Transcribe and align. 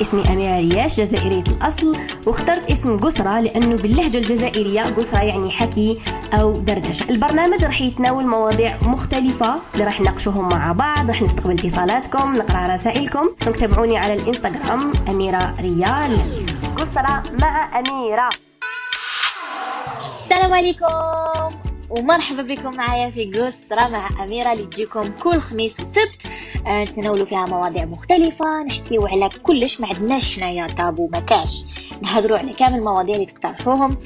اسمي 0.00 0.32
أميرة 0.32 0.58
رياش 0.58 1.00
جزائرية 1.00 1.44
الأصل. 1.48 1.96
واخترت 2.26 2.70
اسم 2.70 2.98
قسرة 2.98 3.40
لأنه 3.40 3.76
باللهجة 3.76 4.18
الجزائرية 4.18 4.82
قسرة 4.82 5.22
يعني 5.22 5.50
حكي 5.50 6.00
أو 6.32 6.52
دردشة. 6.52 7.10
البرنامج 7.10 7.64
راح 7.64 7.80
يتناول 7.80 8.26
مواضيع 8.26 8.76
مختلفة 8.82 9.60
اللي 9.74 9.84
راح 9.84 10.00
نناقشوهم 10.00 10.48
مع 10.48 10.72
بعض 10.72 11.08
راح 11.08 11.22
نستقبل 11.22 11.52
اتصالاتكم 11.52 12.36
نقرأ 12.36 12.74
رسائلكم. 12.74 13.30
دونك 13.44 13.56
تابعوني 13.56 13.98
على 13.98 14.14
الإنستغرام 14.14 14.92
أميرة 15.08 15.54
ريال. 15.60 16.18
قسرة 16.76 17.22
مع 17.40 17.78
أميرة. 17.78 18.28
السلام 20.24 20.52
عليكم. 20.52 20.86
ومرحبا 21.90 22.42
بكم 22.42 22.76
معايا 22.76 23.10
في 23.10 23.24
قسرة 23.24 23.88
مع 23.88 24.08
أميرة 24.24 24.52
اللي 24.52 24.64
تجيكم 24.64 25.02
كل 25.22 25.40
خميس 25.40 25.80
وسبت 25.80 26.22
نتناولوا 26.68 27.26
فيها 27.26 27.46
مواضيع 27.46 27.84
مختلفة 27.84 28.62
نحكيو 28.62 29.06
على 29.06 29.28
كلش 29.42 29.80
ما 29.80 29.86
عندناش 29.86 30.36
حنايا 30.36 30.66
تابو 30.66 31.08
مكاش 31.12 31.64
نهضروا 32.02 32.38
على 32.38 32.52
كامل 32.52 32.74
المواضيع 32.74 33.14
اللي 33.14 33.26
تقترحوهم 33.26 33.96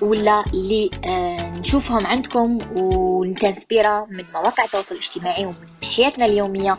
ولا 0.00 0.44
اللي 0.54 0.90
آه، 1.04 1.50
نشوفهم 1.58 2.06
عندكم 2.06 2.58
ونتنسبيرا 2.78 4.06
من 4.10 4.24
مواقع 4.34 4.64
التواصل 4.64 4.94
الاجتماعي 4.94 5.46
ومن 5.46 5.54
حياتنا 5.96 6.24
اليومية. 6.24 6.78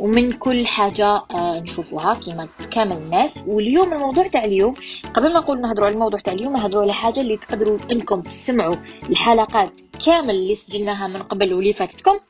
ومن 0.00 0.30
كل 0.30 0.66
حاجة 0.66 1.06
آه، 1.06 1.60
نشوفوها 1.60 2.14
كيما 2.14 2.48
كامل 2.70 2.92
الناس. 2.96 3.38
واليوم 3.46 3.92
الموضوع 3.92 4.28
تاع 4.28 4.44
اليوم 4.44 4.74
قبل 5.14 5.32
ما 5.32 5.38
نقول 5.38 5.60
نهضروا 5.60 5.86
على 5.86 5.94
الموضوع 5.94 6.20
تاع 6.20 6.32
اليوم 6.32 6.52
نهضروا 6.52 6.82
على 6.82 6.92
حاجة 6.92 7.20
اللي 7.20 7.36
تقدروا 7.36 7.78
إنكم 7.92 8.20
تسمعوا 8.22 8.76
الحلقات 9.10 9.80
كامل 10.06 10.30
اللي 10.30 10.54
سجلناها 10.54 11.06
من 11.06 11.22
قبل 11.22 11.54
واللي 11.54 11.72
فاتتكم 11.72 12.20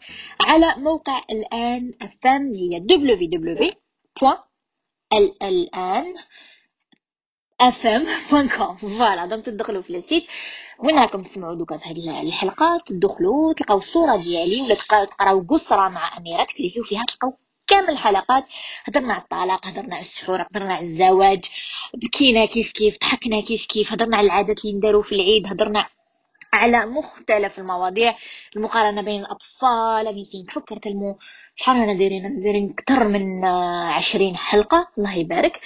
على 0.40 0.74
موقع 0.78 1.22
الآن 1.30 1.92
الثام 2.02 2.52
هي 2.54 2.80
www.الآن 5.12 6.14
fm.com 7.62 8.76
voilà 8.76 9.26
donc 9.26 9.46
تدخلوا 9.46 9.82
في 9.82 9.96
ال 9.96 10.02
site 10.02 10.22
وين 10.78 10.98
راكم 10.98 11.22
تسمعوا 11.22 11.54
دوكا 11.54 11.76
في 11.78 11.90
هذه 11.90 12.22
الحلقات. 12.22 12.88
تدخلوا 12.88 13.52
تلقاو 13.52 13.78
الصورة 13.78 14.16
ديالي 14.16 14.62
ولا 14.62 14.74
تقراو 14.74 15.46
قصرة 15.50 15.88
مع 15.88 16.16
أميرة 16.18 16.44
تكليكيو 16.44 16.84
فيها 16.84 17.04
تلقاو 17.08 17.38
كامل 17.66 17.90
الحلقات. 17.90 18.44
هضرنا 18.84 19.12
على 19.12 19.22
الطلاق 19.22 19.66
هضرنا 19.66 19.94
على 19.94 20.00
السحور 20.02 20.42
هضرنا 20.42 20.74
على 20.74 20.84
الزواج. 20.84 21.44
بكينا 21.94 22.46
كيف 22.46 22.72
كيف 22.72 22.98
ضحكنا 23.00 23.40
كيف 23.40 23.66
كيف 23.66 23.92
هضرنا 23.92 24.16
على 24.16 24.26
العادات 24.26 24.64
اللي 24.64 24.76
ندارو 24.76 25.02
في 25.02 25.14
العيد 25.14 25.46
هضرنا 25.46 25.86
على 26.52 26.86
مختلف 26.86 27.58
المواضيع. 27.58 28.14
المقارنة 28.56 29.02
بين 29.02 29.20
الأطفال 29.20 30.20
نسيت 30.20 30.48
تفكرت 30.48 30.86
المو 30.86 31.18
شحال 31.58 31.76
أنا 31.76 31.92
دايرين؟ 31.92 32.40
دايرين 32.40 32.74
أكثر 32.78 33.08
من 33.08 33.44
عشرين 33.94 34.36
حلقة. 34.36 34.88
الله 34.98 35.14
يبارك. 35.14 35.60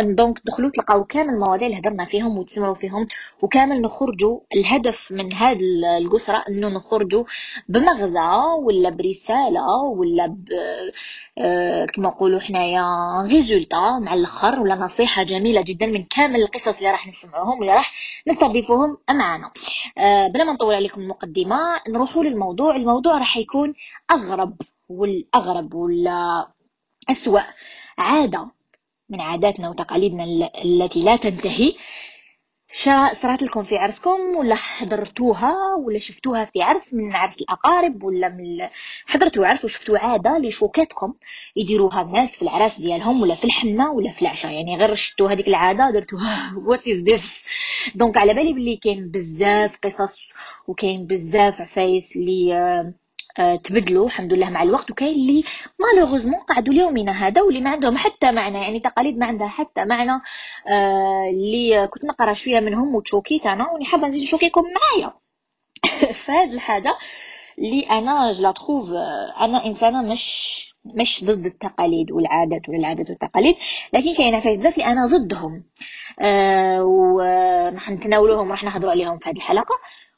donc 0.00 0.38
تدخلوا 0.38 0.70
تلقاو 0.70 1.04
كامل 1.04 1.34
المواضيع 1.34 1.66
اللي 1.68 1.78
هضرنا 1.78 2.04
فيهم 2.04 2.38
وتسمعوا 2.38 2.74
فيهم 2.74 3.08
وكامل 3.42 3.82
نخرجوا. 3.82 4.40
الهدف 4.56 5.12
من 5.12 5.32
هذه 5.32 5.58
القسرة 5.98 6.44
إنه 6.48 6.68
نخرجوا 6.68 7.24
بمغزى 7.68 8.30
ولا 8.62 8.90
برسالة 8.90 9.76
ولا 9.76 10.26
ب 10.26 10.48
آه، 11.38 11.84
كما 11.86 12.08
نقولوا 12.08 12.40
حنايا 12.40 12.84
résultat 13.30 13.98
مع 14.02 14.14
الآخر 14.14 14.60
ولا 14.60 14.74
نصيحة 14.74 15.22
جميلة 15.22 15.62
جدا 15.62 15.86
من 15.86 16.04
كامل 16.04 16.42
القصص 16.42 16.76
اللي 16.78 16.90
راح 16.90 17.06
نسمعوهم 17.08 17.58
واللي 17.58 17.74
راح 17.74 17.92
نستضيفوهم 18.28 18.98
معنا 19.10 19.50
آه، 19.98 20.28
بلا 20.28 20.44
ما 20.44 20.52
نطول 20.52 20.74
عليكم 20.74 21.00
المقدمة 21.00 21.56
نروحوا 21.88 22.24
للموضوع. 22.24 22.76
الموضوع 22.76 23.18
راح 23.18 23.36
يكون 23.36 23.74
أغرب 24.10 24.56
والأغرب 24.92 25.74
ولا 25.74 26.48
اسوأ 27.10 27.40
عادة 27.98 28.50
من 29.08 29.20
عاداتنا 29.20 29.70
وتقاليدنا 29.70 30.24
التي 30.64 31.02
لا 31.02 31.16
تنتهي 31.16 31.72
صارت 33.12 33.42
لكم 33.42 33.62
في 33.62 33.76
عرسكم 33.76 34.36
ولا 34.36 34.54
حضرتوها 34.54 35.54
ولا 35.86 35.98
شفتوها 35.98 36.44
في 36.44 36.62
عرس 36.62 36.94
من 36.94 37.12
عرس 37.16 37.42
الأقارب 37.42 38.04
ولا 38.04 38.28
من 38.28 38.68
حضرتوا 39.06 39.46
عرس 39.46 39.64
وشفتوا 39.64 39.98
عادة 39.98 40.36
اللي 40.36 40.50
شوكاتكم 40.50 41.14
يديروها 41.56 42.02
الناس 42.02 42.36
في 42.36 42.42
العراس 42.42 42.80
ديالهم 42.80 43.22
ولا 43.22 43.34
في 43.34 43.44
الحنة 43.44 43.92
ولا 43.92 44.12
في 44.12 44.22
العشاء. 44.22 44.52
يعني 44.52 44.76
غير 44.76 44.94
شفتوا 44.94 45.28
هذيك 45.28 45.48
العادة 45.48 45.90
درتوها. 45.90 46.54
what 46.66 46.88
is 46.88 47.02
this 47.02 47.44
donc 47.94 48.16
على 48.16 48.34
بالي 48.34 48.52
بلي 48.52 48.76
كاين 48.76 49.10
بزاف 49.10 49.78
قصص 49.84 50.32
وكاين 50.68 51.06
بزاف 51.06 51.60
عفايس 51.60 52.16
اللي 52.16 52.54
آه، 52.54 52.94
تبدلوا 53.64 54.06
الحمد 54.06 54.32
لله 54.34 54.50
مع 54.50 54.62
الوقت. 54.62 54.90
وكاين 54.90 55.14
اللي 55.14 55.44
malheureusement 55.80 56.40
قعدوا 56.40 56.74
ليومنا 56.74 57.12
هذا 57.12 57.42
واللي 57.42 57.60
ما 57.60 57.70
عندهم 57.70 57.96
حتى 57.96 58.32
معنى. 58.32 58.58
يعني 58.58 58.80
تقاليد 58.80 59.18
ما 59.18 59.26
عندها 59.26 59.48
حتى 59.48 59.84
معنى. 59.84 60.22
آه 60.68 61.28
اللي 61.30 61.88
كنت 61.88 62.04
نقرأ 62.04 62.32
شوية 62.32 62.60
منهم 62.60 62.94
وتشوكيت 62.94 63.46
أنا 63.46 63.70
وني 63.72 63.84
حابة 63.84 64.06
نزيد 64.08 64.22
نشوكيكم 64.22 64.62
معايا. 64.62 65.14
فهاد 66.24 66.52
الحاجة 66.52 66.96
اللي 67.58 67.80
أنا 67.90 68.32
je 68.32 68.42
la 68.42 68.52
trouve 68.52 68.92
أنا 69.40 69.66
إنسانة 69.66 70.02
مش 70.02 70.62
مش 70.84 71.24
ضد 71.24 71.46
التقاليد 71.46 72.12
والعادات 72.12 72.68
ولا 72.68 72.78
العادات 72.78 73.10
والتقاليد 73.10 73.56
لكن 73.92 74.14
كاينة 74.14 74.40
في 74.40 74.56
بزاف 74.56 74.78
أنا 74.78 75.06
ضدهم. 75.06 75.64
آه 76.20 76.84
وراح 76.84 77.90
نتناولوهم 77.90 78.50
راح 78.50 78.64
نهضروا 78.64 78.90
عليهم 78.90 79.18
في 79.18 79.30
هذه 79.30 79.36
الحلقة. 79.36 79.74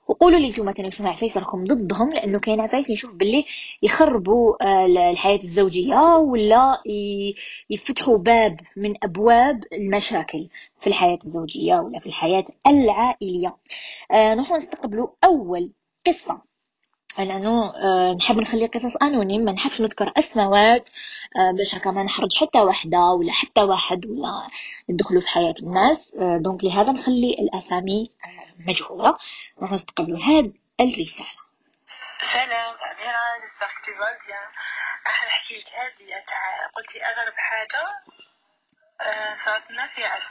وقولوا 0.09 0.39
لي 0.39 0.51
نتوما 0.51 0.73
تاني 0.73 0.91
شنو 0.91 1.09
عفايس 1.09 1.37
راكم 1.37 1.65
ضدهم؟ 1.65 2.11
لأنه 2.11 2.39
كاين 2.39 2.61
عفايس 2.61 2.91
نشوف 2.91 3.15
باللي 3.17 3.45
يخربوا 3.83 4.57
آه، 4.67 4.87
الحياة 5.11 5.39
الزوجية 5.39 5.95
ولا 6.17 6.83
يفتحوا 7.71 8.19
باب 8.19 8.61
من 8.77 8.95
أبواب 9.03 9.61
المشاكل 9.73 10.49
في 10.81 10.87
الحياة 10.87 11.19
الزوجية 11.25 11.75
ولا 11.77 11.99
في 12.01 12.07
الحياة 12.07 12.45
العائلية. 12.67 13.57
آه 14.13 14.35
نروحوا 14.35 14.57
نستقبلوا 14.57 15.09
أول 15.25 15.71
قصة. 16.07 16.54
لأنه 17.19 17.75
آه 17.77 18.13
نحب 18.13 18.37
نخلي 18.39 18.67
قصص 18.67 18.97
أنونيم 19.03 19.41
ما 19.45 19.53
نحبش 19.53 19.81
نذكر 19.81 20.13
أسماوات 20.19 20.89
آه 21.37 21.53
باش 21.59 21.75
هكا 21.75 21.91
ما 21.91 22.03
نحرج 22.03 22.37
حتى 22.41 22.61
وحدة 22.61 22.99
ولا 22.99 23.33
حتى 23.33 23.61
واحد 23.63 24.07
ولا 24.07 24.49
ندخلوا 24.91 25.21
في 25.21 25.29
حياة 25.29 25.55
الناس. 25.63 26.15
آه 26.15 26.39
donc 26.39 26.65
لهذا 26.65 26.93
نخلي 26.93 27.37
الأسامي 27.41 28.11
آه 28.25 28.71
مجهولة. 28.71 29.17
راح 29.59 29.73
نستقبلوا 29.73 30.19
هاد 30.19 30.53
الرسالة. 30.81 31.29
سلام 32.21 32.75
أميرة 32.75 33.45
j'espère 33.45 33.70
que 33.70 33.79
t'es 33.85 33.93
bien 33.93 34.49
راح 35.07 35.25
نحكي 35.27 35.55
لك 35.59 35.69
هذه 35.69 36.25
تاع 36.27 36.67
قلتي 36.77 37.03
أغرب 37.03 37.35
حاجة؟ 37.37 37.89
صارت 39.45 39.71
لنا 39.71 39.87
في 39.95 40.05
عرس 40.05 40.31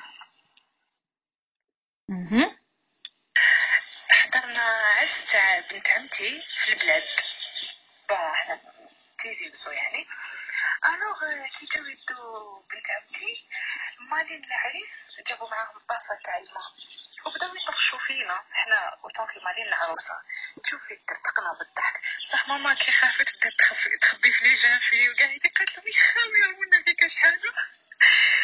حضرنا 4.34 4.62
عرس 4.62 5.26
تاع 5.26 5.60
بنت 5.60 5.88
عمتي 5.88 6.44
في 6.58 6.74
البلاد. 6.74 7.04
با 8.10 8.32
إحنا 8.32 8.62
تيزي 9.20 9.50
بصو 9.50 9.72
يعني. 9.72 10.08
alors 10.86 11.48
كي 11.48 11.66
جاو 11.66 11.86
يدو 11.86 12.60
بنت 12.60 12.88
عمتي؟ 12.92 13.48
مالين 14.12 14.44
العريس 14.46 15.12
جابوا 15.28 15.50
معاهم 15.50 15.80
طاسة 15.90 16.20
تاع 16.26 16.38
الماء. 16.38 16.70
وبداو 17.26 17.56
يطرشوا 17.56 18.00
فينا 18.00 18.44
إحنا 18.56 19.00
en 19.04 19.12
tant 19.12 19.28
que 19.28 19.40
مالين 19.46 19.68
العروسة. 19.68 20.16
تشوفي 20.64 20.96
ترتقنا 21.08 21.54
بالضحك. 21.60 22.02
صح 22.32 22.48
ماما 22.48 22.74
كي 22.74 22.92
خافت 22.92 23.38
بدات 23.38 23.54
تخبي 24.02 24.32
في 24.32 24.44
les 24.46 24.54
enfants 24.54 25.10
وكاع. 25.10 25.28
هذيك 25.28 25.58
قالت 25.58 25.78
لهم 25.78 25.88
يخاوي 25.88 26.42
راهو 26.42 26.84
فيك 26.84 27.08
شحال 27.08 27.40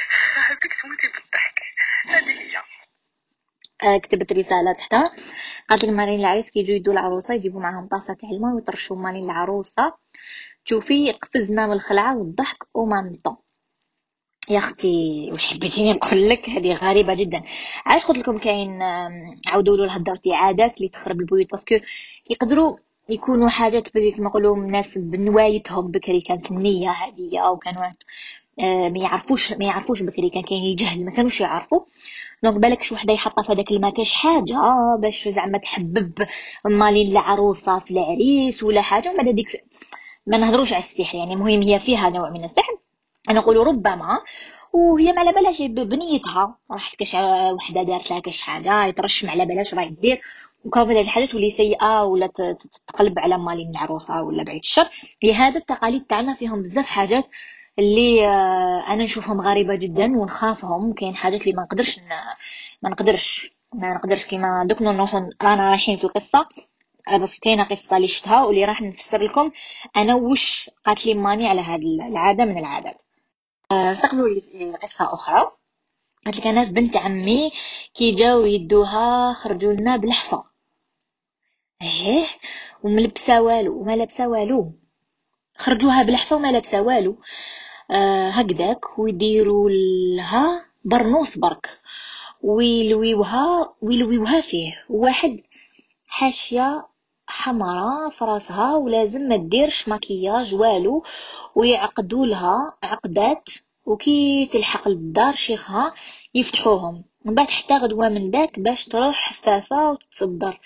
خافك 0.10 0.74
تموتي 0.82 1.08
بالضحك. 1.08 1.60
هذه 2.06 2.42
هي. 2.42 2.64
آه، 3.84 3.98
كتبت 3.98 4.32
رسالة 4.32 4.74
تحتها. 4.74 5.16
قالت 5.70 5.86
لك 5.86 5.90
مالين 5.90 6.20
العريس 6.20 6.52
كي 6.52 6.60
يجوا 6.60 6.76
يدوا 6.76 6.94
العروسة 6.94 7.34
يجيبوا 7.34 7.62
معاهم 7.62 7.88
طاسة 7.88 8.14
تاع 8.14 8.30
الماء 8.30 8.56
ويطرشوا 8.56 8.98
مالين 8.98 9.24
العروسة. 9.24 9.94
تشوفي 10.66 11.12
قفزنا 11.12 11.68
من 11.68 11.74
الخلعة 11.74 12.18
والضحك 12.18 12.58
وما 12.74 13.18
طون 13.24 13.36
يا 14.50 14.58
أختي 14.58 15.30
واش 15.32 15.54
حبيتيني 15.54 15.92
نقول 15.92 16.30
لك؟ 16.30 16.50
هذه 16.50 16.74
غريبة 16.74 17.14
جدا. 17.14 17.44
علاش 17.86 18.06
قلت 18.06 18.18
لكم 18.18 18.38
كاين 18.38 18.82
عاودوا 19.48 19.78
له 19.78 19.94
هضرتي 19.94 20.34
عادات 20.34 20.78
اللي 20.78 20.90
تخرب 20.90 21.20
البيوت؟ 21.20 21.52
parce 21.52 21.67
que 21.67 21.76
يقدروا 22.30 22.78
يكونوا 23.10 23.50
حاجات 23.50 23.94
بلي 23.96 24.12
كما 24.12 24.26
نقولوا 24.26 24.58
الناس 24.58 24.98
بنوايتهم 24.98 25.92
بكري 25.92 26.22
كانت 26.22 26.52
النيه 26.52 26.90
هذه 26.90 27.40
أو 27.40 27.58
كانوا 27.58 27.84
ما 28.90 29.00
يعرفوش 29.00 29.52
ما 29.52 29.66
يعرفوش 29.66 30.02
بكري 30.02 30.30
كان 30.30 30.44
كاين 30.44 30.76
جهل 30.76 31.06
ما 31.06 31.12
كانوش 31.12 31.42
يعرفوا. 31.42 31.80
donc 32.44 32.58
بالك 32.58 32.84
شي 32.84 32.96
وحده 32.96 33.14
يحطها 33.14 33.44
في 33.44 33.52
هذاك 33.52 33.72
الماء 33.72 33.92
كاش 33.92 34.14
حاجة 34.14 34.56
باش 35.00 35.28
زعما 35.28 35.58
تحبب 35.58 36.14
مالين 36.66 37.12
العروسه 37.12 37.80
في 37.80 37.92
العريس 37.92 38.64
ولا 38.64 38.82
حاجة. 38.82 39.16
بعد 39.18 39.36
ديك 39.36 39.48
ما 40.28 40.38
نهضروش 40.38 40.74
على 40.74 40.84
السحر 40.84 41.18
يعني 41.18 41.34
المهم 41.34 41.62
هي 41.62 41.80
فيها 41.80 42.10
نوع 42.10 42.30
من 42.30 42.44
السحر. 42.44 42.78
أنا 43.30 43.40
نقول 43.40 43.58
ربما 43.68 44.20
وهي 44.74 45.12
ما 45.14 45.20
على 45.22 45.32
بالهاش 45.32 45.62
بنيتها. 45.62 46.58
راحت 46.72 46.96
كاش 46.96 47.16
وحده 47.54 47.84
دارت 47.84 48.12
لها 48.12 48.20
كاش 48.20 48.42
حاجة 48.42 48.86
يترش 48.86 49.26
ما 49.26 49.32
على 49.32 49.46
بالهاش 49.46 49.74
راهي 49.74 49.90
دير. 49.90 50.22
وكافة 50.66 50.92
هذه 50.92 51.02
الحاجة 51.02 51.26
تولي 51.26 51.52
سيئة 51.52 52.04
ولا 52.04 52.28
تقلب 52.88 53.20
على 53.20 53.38
مالين 53.38 53.70
العروسة 53.70 54.24
ولا 54.24 54.44
بعيد 54.44 54.62
الشر. 54.64 54.90
لهذا 55.24 55.58
التقاليد 55.58 56.06
تاعنا 56.06 56.36
فيهم 56.36 56.62
بزاف 56.62 56.86
حاجات 56.86 57.24
اللي 57.80 58.28
آه، 58.28 58.84
أنا 58.88 59.04
نشوفهم 59.04 59.42
غريبة 59.42 59.76
جدا 59.76 60.06
ونخافهم. 60.06 60.94
كاين 60.94 61.16
حاجات 61.16 61.42
اللي 61.42 61.54
ما 61.54 61.64
نقدرش 61.64 62.00
ما 62.82 62.90
نقدرش 62.90 63.52
ما 63.74 63.94
نقدرش 63.94 64.26
كيما 64.26 64.66
دوك 64.70 64.82
نروحو 64.82 65.18
رانا 65.44 65.70
رايحين 65.70 65.98
في 65.98 66.04
القصة. 66.04 66.48
آه، 67.10 67.18
بس 67.18 67.40
كاينة 67.40 67.64
قصة 67.64 67.98
اللي 67.98 68.08
شفتها 68.08 68.44
واللي 68.44 68.66
راح 68.66 68.82
نفسر 68.82 69.24
لكم. 69.24 69.52
أنا 69.98 70.16
وش 70.16 70.70
قالت 70.86 71.06
لي 71.06 71.14
ماني 71.14 71.48
على 71.48 71.62
هذه 71.62 72.08
العادة 72.08 72.46
من 72.46 72.58
العادات. 72.58 73.02
استقبلوا 73.72 74.30
لي 74.30 74.76
قصة 74.76 75.14
أخرى. 75.14 75.52
قالت 76.26 76.38
لك 76.40 76.48
أنا 76.48 76.64
بنت 76.64 76.98
عمي 76.98 77.52
كي 77.94 78.12
جاو 78.12 78.46
يدوها 78.46 79.34
خرجوا 79.34 79.74
لنا 79.74 79.98
بلحفة. 79.98 80.44
إيه؟ 81.82 82.26
وملبسه 82.84 83.42
والو 83.42 83.82
وما 83.82 83.96
لابسه 83.96 84.28
والو. 84.28 84.74
خرجوها 85.58 86.04
بلحفة 86.04 86.36
وما 86.36 86.52
لابسه 86.52 86.82
والو. 86.82 87.12
آه 87.12 87.18
هكذاك 88.32 89.00
ويديروا 89.00 89.70
لها 90.16 90.66
برنوس 90.86 91.38
برك. 91.38 91.70
ويلويوها 92.44 93.74
ويلويوها 93.82 94.42
فيه. 94.42 94.74
واحد 94.90 95.40
حاشية 96.08 96.88
حمراء 97.28 98.10
في 98.10 98.26
راسها 98.26 98.76
ولازم 98.76 99.22
ما 99.22 99.38
ديرش 99.38 99.90
مكياج 99.90 100.56
والو. 100.56 101.04
ويعقدوا 101.56 102.26
لها 102.26 102.78
عقدات 102.84 103.50
وكي 103.86 104.50
تلحق 104.54 104.88
للدار 104.88 105.34
شيخها 105.34 105.94
يفتحوهم. 106.36 107.04
من 107.26 107.36
بعد 107.36 107.48
حتى 107.48 107.74
غدوة 107.74 108.10
من 108.10 108.32
داك 108.32 108.60
باش 108.60 108.86
تروح 108.86 109.16
حفافة 109.16 109.92
وتتصدر 109.92 110.60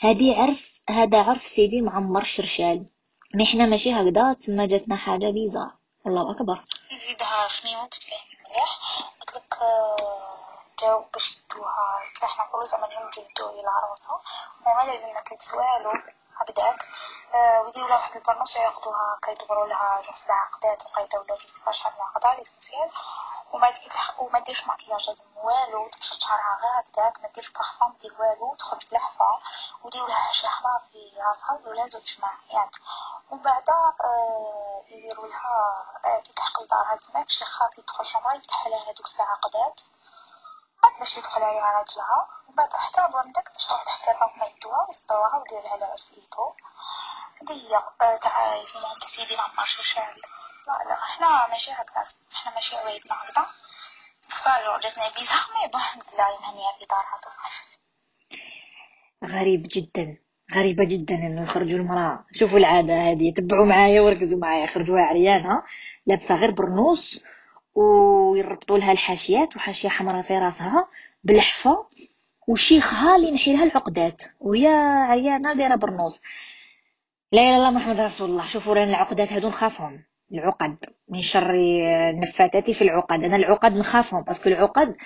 هادي 0.00 0.34
عرس 0.34 0.82
هذا 0.90 1.18
عرف 1.18 1.42
سيدي 1.42 1.82
معمر 1.82 2.22
شرشال. 2.24 2.86
مي 3.34 3.44
حنا 3.44 3.66
ماشي 3.66 3.92
هكذا 3.92 4.32
تما 4.32 4.66
جاتنا 4.66 4.96
حاجة 4.96 5.30
بيزار. 5.30 5.79
الله 6.06 6.30
اكبر 6.30 6.64
نزيدها 6.92 7.48
شنو 7.48 7.88
كتفهم 7.88 8.18
مليح 8.50 8.78
قلتلك 9.20 9.54
جاو 10.80 11.04
باش 11.12 11.42
دوها 11.50 12.02
إحنا 12.24 12.44
نقولو 12.44 12.64
زعما 12.64 12.86
اليوم 12.86 13.10
جدو 13.10 13.60
العروسه 13.60 14.20
وما 14.66 14.82
لازم 14.82 15.12
ما 15.14 15.20
تلبس 15.20 15.54
والو 15.54 15.92
هكذاك 16.36 16.88
آه 17.34 17.60
ويديروا 17.60 17.88
لها 17.88 17.96
واحد 17.96 18.16
البرنوس 18.16 18.56
وياخدوها 18.56 19.18
كيدبروا 19.22 19.66
لها 19.66 20.02
جوج 20.04 20.14
سبع 20.14 20.34
عقدات 20.34 20.86
وقيله 20.86 21.18
ولا 21.20 21.36
جوج 21.36 21.46
شحال 21.70 21.92
من 21.92 22.00
عقده 22.00 22.34
لي 22.34 22.44
وما 23.52 23.70
تكتلح 23.70 24.20
وما 24.20 24.38
ديرش 24.38 24.66
مكياج 24.68 25.08
لازم 25.08 25.24
والو 25.36 25.88
تبشر 25.88 26.18
شعرها 26.18 26.58
غير 26.62 26.80
هكذاك 26.80 27.20
ما 27.20 27.28
ديرش 27.28 27.48
بارفان 27.50 27.96
دير 28.00 28.16
والو 28.20 28.54
تخرج 28.54 28.86
بلحفه 28.90 29.40
وديروا 29.84 30.08
لها 30.08 30.16
حشيه 30.16 30.48
حمراء 30.48 30.82
في 30.92 31.12
راسها 31.28 31.58
لها 31.58 31.86
زوج 31.86 32.02
شمع 32.02 32.38
يعني 32.50 32.70
ومن 33.30 33.42
بعد 33.42 33.70
آه 33.70 34.84
يديروا 34.88 35.26
لها 35.26 35.84
آه 36.04 36.20
كي 36.20 36.32
تحق 36.32 36.62
لدارها 36.62 36.96
تما 36.96 37.22
باش 37.22 37.40
يخاف 37.40 37.78
يدخل 37.78 38.06
شومبرا 38.06 38.34
يفتح 38.34 38.66
لها 38.66 38.82
هذوك 38.82 39.06
سبع 39.06 39.24
عقدات 39.24 39.80
عاد 40.84 40.98
باش 40.98 41.16
يدخل 41.18 41.42
عليها 41.42 41.78
راجلها 41.78 42.28
ومن 42.46 42.54
بعد 42.54 42.72
حتى 42.72 43.00
داك 43.34 43.52
باش 43.52 43.66
تروح 43.66 43.82
تحكي 43.84 44.10
لها 44.10 44.32
ما 44.36 44.46
يدوها 44.46 44.84
ويصدوها 44.86 45.36
ودير 45.36 45.62
لها 45.62 45.74
العرس 45.74 46.14
ليتو 46.14 46.52
هذه 47.42 47.52
هي 47.52 47.76
آه 48.00 48.16
تاع 48.16 48.56
يسموها 48.56 48.94
انت 48.94 49.04
سيدي 49.04 49.34
العمار 49.34 49.64
شوشال 49.64 50.20
لا 50.66 50.72
لا 50.88 50.96
إحنا 51.10 51.48
ماشي 51.48 51.70
هكذا. 51.70 52.02
إحنا 52.36 52.54
ماشي 52.54 52.76
عوايدنا 52.76 53.12
هكذا. 53.14 53.46
بصح 54.28 54.60
جاتنا 54.82 55.04
بيزار 55.16 55.46
مي 55.54 55.70
بون 55.72 55.80
الحمد 55.80 56.02
لله 56.14 56.50
هنية 56.50 56.72
في 56.78 56.86
دارها 56.90 57.20
غريب 59.40 59.66
جدا. 59.74 60.16
غريبة 60.54 60.84
جدا 60.84 61.14
إنه 61.14 61.42
يخرجوا 61.42 61.78
المرأة. 61.78 62.24
شوفوا 62.32 62.58
العادة 62.58 62.94
هذه 62.94 63.32
تبعوا 63.36 63.66
معايا 63.66 64.00
وركزوا 64.00 64.38
معايا. 64.38 64.64
يخرجوها 64.64 65.02
عريانة 65.02 65.62
لابسة 66.06 66.34
غير 66.36 66.50
برنوس 66.50 67.24
ويربطوا 67.74 68.78
لها 68.78 68.92
الحاشيات 68.92 69.56
وحاشية 69.56 69.88
حمراء 69.88 70.22
في 70.22 70.38
راسها 70.38 70.88
بلحفة 71.24 71.86
وشيخها 72.48 73.16
اللي 73.16 73.28
ينحي 73.28 73.52
لها 73.52 73.64
العقدات. 73.64 74.22
وهي 74.40 74.66
عريانة 75.08 75.54
دايرة 75.54 75.76
برنوس. 75.76 76.22
لا 77.32 77.42
إلا 77.42 77.56
الله 77.56 77.70
محمد 77.70 78.00
رسول 78.00 78.30
الله. 78.30 78.46
شوفوا 78.46 78.74
رانا 78.74 78.90
العقدات 78.90 79.32
هادو 79.32 79.48
نخافهم 79.48 80.04
العقد 80.32 80.76
من 81.08 81.20
شر 81.20 81.54
النفاثات 82.10 82.70
في 82.70 82.82
العقد. 82.82 83.24
أنا 83.24 83.36
العقد 83.36 83.76
نخافهم 83.76 84.22
باسكو 84.22 84.48
العقد 84.48 84.96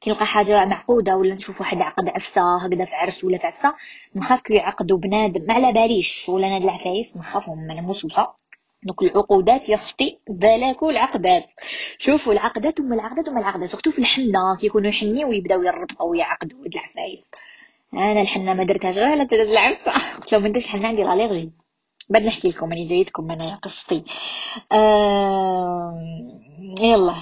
كي 0.00 0.10
نلقى 0.10 0.26
حاجة 0.26 0.64
معقودة 0.64 1.16
ولا 1.16 1.34
نشوف 1.34 1.60
واحد 1.60 1.82
عقد 1.82 2.08
عفسة 2.08 2.56
هكذا 2.56 2.84
في 2.84 2.94
عرس 2.94 3.24
ولا 3.24 3.38
في 3.38 3.46
عفسة 3.46 3.74
نخاف 4.16 4.40
كي 4.42 4.54
يعقدوا 4.54 4.98
بنادم. 4.98 5.44
ما 5.48 5.54
على 5.54 5.72
باليش 5.72 6.28
ولا 6.28 6.48
ناد 6.48 6.62
العفايس 6.62 7.16
نخافهم 7.16 7.58
من 7.58 7.76
موسوسه 7.76 8.28
دوك 8.82 9.02
العقودات 9.02 9.68
يا 9.68 9.74
أختي 9.74 10.18
بالكو 10.28 10.90
العقدات. 10.90 11.44
شوفوا 11.98 12.32
العقدات 12.32 12.80
هما 12.80 12.94
العقدات 12.94 13.28
هما 13.28 13.40
العقدات. 13.40 13.68
surtout 13.68 13.90
في 13.90 13.98
الحنة 13.98 14.56
كيكونوا 14.60 14.88
يحنيو 14.90 15.28
ويبداو 15.28 15.62
يربطوا 15.62 16.06
ويعقدوا 16.06 16.58
العفايس. 16.66 17.30
أنا 17.94 18.20
الحنة 18.20 18.54
ما 18.54 18.64
درتهاش 18.64 18.98
غير 18.98 19.08
على 19.08 19.28
العفسة. 19.32 19.92
قلت 20.20 20.32
لهم 20.32 20.46
انت 20.46 20.56
الحنة 20.56 20.88
عندي 20.88 21.02
l'allergie 21.02 21.52
بعد 22.08 22.22
نحكي 22.22 22.48
لكم 22.48 22.72
اني 22.72 22.84
جايتكم 22.84 23.30
أنا 23.30 23.56
قصتي. 23.62 24.04
آه... 24.72 25.98
يلا. 26.80 27.14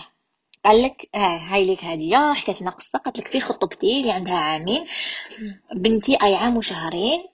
قال 0.65 0.83
لك 0.83 1.09
ها 1.15 1.55
هاي 1.55 1.73
لك 1.73 1.85
هدية. 1.85 2.33
حكت 2.35 2.63
لنا 2.63 2.71
قصة 2.71 2.99
قالت 2.99 3.19
لك 3.19 3.27
في 3.27 3.41
خطبتي 3.41 4.01
اللي 4.01 4.13
عندها 4.13 4.35
عامين. 4.35 4.85
بنتي 5.77 6.19
أي 6.23 6.35
عام 6.35 6.57
وشهرين 6.57 7.25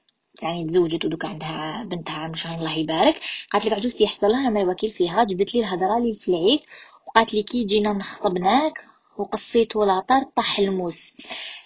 يعني 0.42 0.64
تزوجت 0.66 1.04
ودوك 1.04 1.24
عندها 1.24 1.84
بنتها 1.84 2.14
عام 2.14 2.30
وشهرين 2.30 2.58
الله 2.58 2.78
يبارك. 2.78 3.20
قالت 3.52 3.66
لك 3.66 3.72
عجوزتي 3.72 4.04
يحصل 4.04 4.26
لها 4.26 4.50
ما 4.50 4.60
الوكيل 4.60 4.90
فيها. 4.90 5.24
جبدت 5.24 5.54
لي 5.54 5.60
الهضره 5.60 5.98
لي 5.98 6.12
في 6.12 6.28
العيد. 6.28 6.60
وقالت 7.06 7.34
لي 7.34 7.42
كي 7.42 7.64
جينا 7.64 7.92
نخطبناك 7.92 8.84
وقصيتو 9.16 9.84
لاطار 9.84 10.22
طاح 10.22 10.58
الموس. 10.58 11.12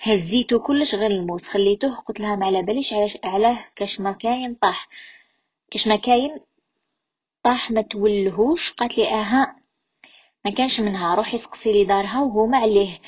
هزيتو 0.01 0.59
كلش 0.59 0.95
غير 0.95 1.11
الموس. 1.11 1.49
خليتوه 1.49 1.97
قلت 1.97 2.21
لها 2.21 2.37
ما 2.37 2.47
على 2.47 2.63
باليش 2.63 2.95
علاش 2.95 3.19
علاه 3.25 3.59
كاش 3.77 4.01
ما 4.01 4.13
كاين 4.13 4.55
طاح. 4.55 4.89
كاش 5.71 5.89
ما 5.89 5.97
كاين؟ 5.97 6.41
طاح 7.43 7.71
ما 7.71 7.83
تولهوش 7.83 8.73
قالت 8.73 8.99
لي 8.99 9.09
آها 9.09 9.57
ما 10.45 10.51
كانش 10.51 10.81
منها 10.81 11.15
روحي 11.15 11.39
سقسي 11.39 11.73
لي 11.73 11.85
دارها 11.85 12.21
وهما 12.21 12.59
عليه. 12.59 12.99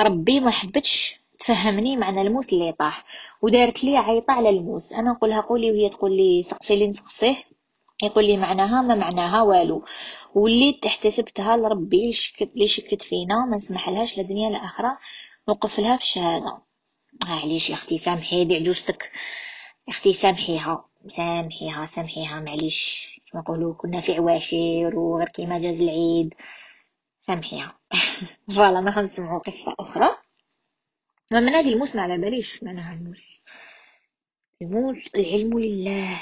ربي 0.00 0.40
ما 0.40 0.50
حبتش 0.50 1.20
تفهمني 1.38 1.96
معنى 1.96 2.22
الموس 2.22 2.52
اللي 2.52 2.72
طاح. 2.72 3.04
ودارت 3.42 3.84
لي 3.84 3.96
عيطة 3.96 4.32
على 4.32 4.48
الموس. 4.48 4.92
أنا 4.92 5.10
نقولها 5.10 5.40
قولي 5.40 5.70
وهي 5.72 5.88
تقول 5.88 6.16
لي 6.16 6.42
سقسي 6.42 6.76
لي 6.76 6.86
نسقسيه. 6.86 7.36
يقول 8.02 8.24
لي 8.24 8.36
معناها 8.36 8.82
ما 8.82 8.94
معناها 8.94 9.42
والو. 9.42 9.84
وليت 10.34 10.86
احتسبتها 10.86 11.56
لربي 11.56 12.12
شكت 12.12 12.50
لي 12.56 12.68
شكت 12.68 13.02
فينا؟ 13.02 13.46
ما 13.50 13.56
نسمح 13.56 13.88
لهاش 13.88 14.16
لا 14.18 14.22
دنيا 14.22 14.50
لا 14.50 14.64
أخرى 14.64 14.96
نوقف 15.48 15.78
لها 15.80 15.96
في 15.96 16.02
الشهادة. 16.02 16.58
معليش 17.26 17.70
يا 17.70 17.74
أختي 17.74 17.98
سامحي 17.98 18.44
دي 18.44 18.56
عجوزتك. 18.56 19.10
أختي 19.88 20.12
سامحيها 20.12 20.84
سامحيها 21.08 21.86
سامحيها 21.86 22.40
معليش. 22.40 23.10
كما 23.32 23.40
نقولوا 23.40 23.74
كنا 23.74 24.00
في 24.00 24.16
عواشر 24.16 24.98
وغير 24.98 25.28
كيما 25.28 25.58
جاز 25.58 25.80
العيد. 25.80 26.34
سامحيها. 27.20 27.78
فوالا 28.56 28.80
نروح 28.80 28.98
نسمعوا 28.98 29.38
قصة 29.38 29.74
أخرى. 29.80 30.16
ما 31.30 31.40
من 31.40 31.48
هذه 31.48 31.68
الموس 31.68 31.96
ما 31.96 32.02
على 32.02 32.18
باليش 32.18 32.62
معناها 32.62 32.94
الموس. 32.94 33.42
الموس 34.62 34.96
العلم 35.16 35.58
لله. 35.58 36.20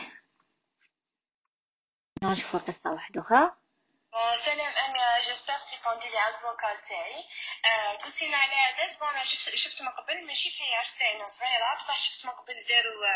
نشوف 2.22 2.56
قصة 2.56 2.92
واحدة 2.92 3.20
أخرى. 3.20 3.52
سلام 4.34 4.72
امي 4.88 4.98
جيسبر 5.20 5.58
سيبوندي 5.58 6.08
لي 6.08 6.18
على 6.18 6.34
الفوكال 6.34 6.82
تاعي 6.82 7.24
قلتي 8.04 8.28
لنا 8.28 8.36
على 8.36 8.54
عادات 8.54 8.98
بون 8.98 9.24
شفت 9.24 9.54
شفت 9.54 9.82
من 9.82 9.88
قبل 9.88 10.26
ماشي 10.26 10.50
في 10.50 10.74
عرس 10.74 10.98
تاعنا 10.98 11.28
صغيره 11.28 11.74
بصح 11.78 11.98
شفت 11.98 12.24
من 12.26 12.30
قبل 12.32 12.64
داروا 12.68 13.06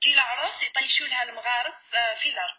تجي 0.00 0.14
العروس 0.14 0.62
يطيشوا 0.62 1.06
لها 1.06 1.22
المغارف 1.22 1.96
في 2.16 2.28
الأرض 2.28 2.56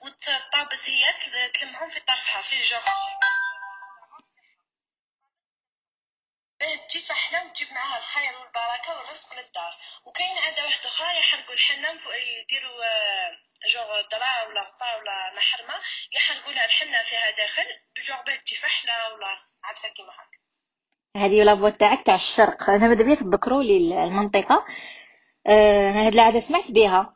وتطابس 0.00 0.88
هي 0.88 1.12
تلمهم 1.54 1.88
في 1.90 2.00
طرفها 2.00 2.42
في 2.42 2.52
الجوغ 2.56 2.82
تجي 6.88 7.00
فحله 7.00 7.44
وتجيب 7.44 7.72
معاها 7.72 7.98
الخير 7.98 8.38
والبركة 8.38 8.96
والرزق 8.96 9.34
للدار. 9.34 9.78
وكاين 10.04 10.38
عاده 10.38 10.64
واحدة 10.64 10.88
أخرى 10.88 11.18
يحرقوا 11.18 11.54
الحنه 11.54 12.14
يديروا 12.14 12.84
جوغ 13.68 14.00
درا 14.12 14.48
ولا 14.48 14.60
غطا 14.60 14.96
ولا 15.00 15.36
محرمه 15.36 15.74
يحرقوا 16.16 16.52
لها 16.52 16.64
الحنه 16.64 16.98
فيها 17.08 17.30
داخل 17.36 17.68
جوغ 18.08 18.16
باه 18.26 18.58
فحله 18.62 19.14
ولا 19.14 19.38
عفسه 19.64 19.88
كيما 19.88 20.08
هكا. 20.08 20.42
هذه 21.16 21.42
لابوا 21.42 21.70
تاعك 21.70 22.06
تاع 22.06 22.14
الشرق. 22.14 22.70
أنا 22.70 22.88
ماذا 22.88 23.02
بيا 23.02 23.14
تذكروا 23.14 23.62
لي 23.62 24.04
المنطقة 24.04 24.66
آه 25.46 25.90
هاد 25.90 26.14
العادة 26.14 26.38
سمعت 26.38 26.70
بها 26.70 27.14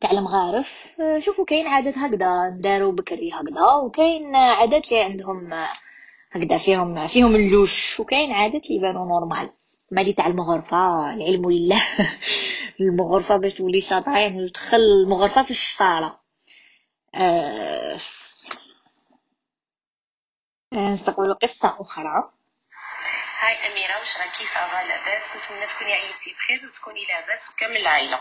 تاع 0.00 0.10
المغارف. 0.10 0.86
آه 1.00 1.18
شوفوا 1.18 1.44
كاين 1.44 1.66
عادات 1.66 1.98
هكذا 1.98 2.48
داروا 2.60 2.92
بكري 2.92 3.30
هكذا 3.32 3.62
وكاين 3.84 4.36
عادات 4.36 4.92
اللي 4.92 5.02
عندهم 5.02 5.52
هكذا 6.32 6.58
فيهم 6.58 7.06
فيهم 7.06 7.36
اللوش 7.36 8.00
وكاين 8.00 8.32
عادات 8.32 8.64
اللي 8.66 8.76
يبانوا 8.76 9.06
normal. 9.06 9.52
مالي 9.90 10.12
تاع 10.12 10.26
المغرفة 10.26 11.10
العلم 11.14 11.50
لله. 11.50 11.82
المغرفة 12.80 13.36
باش 13.36 13.54
تولي 13.54 13.80
شاطرة 13.80 14.18
يعني 14.18 14.48
تدخل 14.48 14.76
المغرفة 14.76 15.42
في 15.42 15.50
الشطارة. 15.50 16.20
آه 17.14 17.98
نستقبل 20.72 21.34
قصة 21.34 21.76
أخرى. 21.80 22.32
هاي 23.40 23.72
أميرة 23.72 23.98
واش 23.98 24.18
راكي 24.18 24.44
ça 24.44 24.65
va 24.65 24.86
لاباس؟ 24.88 25.36
نتمنى 25.36 25.66
تكوني 25.66 25.92
عييتي 25.92 26.32
بخير 26.32 26.66
وتكوني 26.66 27.00
لاباس 27.04 27.50
وكامل 27.50 27.76
العائلة. 27.76 28.20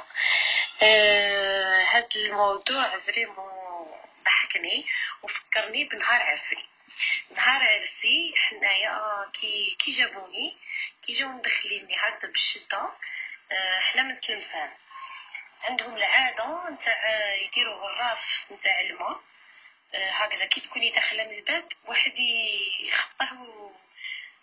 آه 0.83 1.83
هاد 1.91 2.07
الموضوع 2.25 2.99
vraiment 2.99 3.49
ضحكني 4.25 4.85
وفكرني 5.23 5.83
بنهار 5.83 6.21
عرسي 6.21 6.65
نهار 7.35 7.63
عرسي 7.63 8.33
حنايا 8.35 9.31
كي 9.33 9.75
كي 9.79 9.91
جابوني 9.91 10.57
كي 11.03 11.13
جاو 11.13 11.29
مدخليني 11.29 11.95
هكذا 11.97 12.29
بالشده 12.31 12.91
آه، 13.51 13.79
حنا 13.79 14.03
من 14.03 14.21
تلمسان 14.21 14.69
عندهم 15.63 15.95
العادة 15.95 16.69
نتاع 16.69 17.33
يديروا 17.35 17.75
غراف 17.75 18.45
نتاع 18.51 18.79
الماء 18.81 19.21
آه، 19.93 20.11
هكذا. 20.11 20.45
كي 20.45 20.61
تكوني 20.61 20.89
داخلة 20.89 21.23
من 21.23 21.33
الباب 21.33 21.67
واحد 21.85 22.19
يخطه 22.81 23.33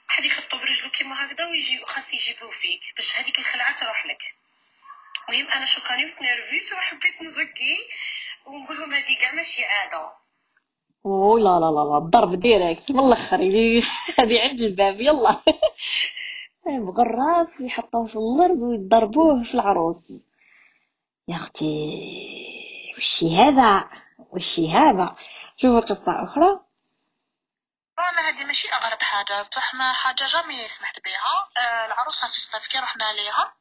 واحد 0.09 0.25
يخطو 0.25 0.59
برجلو 0.59 0.91
كيما 0.91 1.25
هكذا 1.25 1.47
ويجي 1.47 1.85
خاص 1.87 2.15
يجيبوه 2.15 2.51
فيك 2.51 2.93
باش 2.97 3.17
هذيك 3.17 3.39
الخلعة 3.39 3.73
تروح 3.73 4.07
لك. 4.07 4.35
المهم 5.29 5.49
أنا 5.49 5.67
شوكاني 5.67 6.05
متنرفيس 6.05 6.73
وحبيت 6.73 7.23
نزقي 7.23 7.89
ونقول 8.45 8.81
لهم 8.81 8.95
هذه 8.95 9.19
كاع 9.19 9.33
ماشي 9.33 9.65
عادة. 9.65 10.13
أو 11.07 11.39
لا 11.39 11.59
لا 11.61 11.71
لا 11.71 11.99
الضرب 11.99 12.41
direct. 12.41 12.91
من 12.91 13.01
الآخر 13.01 13.37
هذه 14.19 14.41
عند 14.41 14.61
الباب 14.61 15.01
يلا. 15.01 15.37
بغراف 16.87 17.61
يحطوه 17.61 18.07
في 18.07 18.17
الأرض 18.17 18.59
ويضربوه 18.63 19.43
في 19.43 19.55
العروس. 19.55 20.27
يا 21.29 21.37
أختي 21.37 21.75
وشي 22.97 23.37
هذا؟ 23.37 23.91
وشي 24.19 24.73
هذا؟ 24.73 25.17
شوفوا 25.57 25.81
قصة 25.81 26.25
أخرى. 26.25 26.61
أنا 27.99 28.29
هذه 28.29 28.45
ماشي 28.45 28.69
أغرب 28.69 29.03
حاجة. 29.03 29.43
بصح 29.43 29.75
ما 29.75 29.93
حاجة 29.93 30.25
جامي 30.33 30.69
سمحت 30.69 30.99
بها. 31.05 31.65
آه، 31.65 31.87
العروسة 31.87 32.29
في 32.29 32.35
الصيف 32.35 32.67
كي 32.67 32.79
رحنا 32.79 33.13
ليها. 33.13 33.53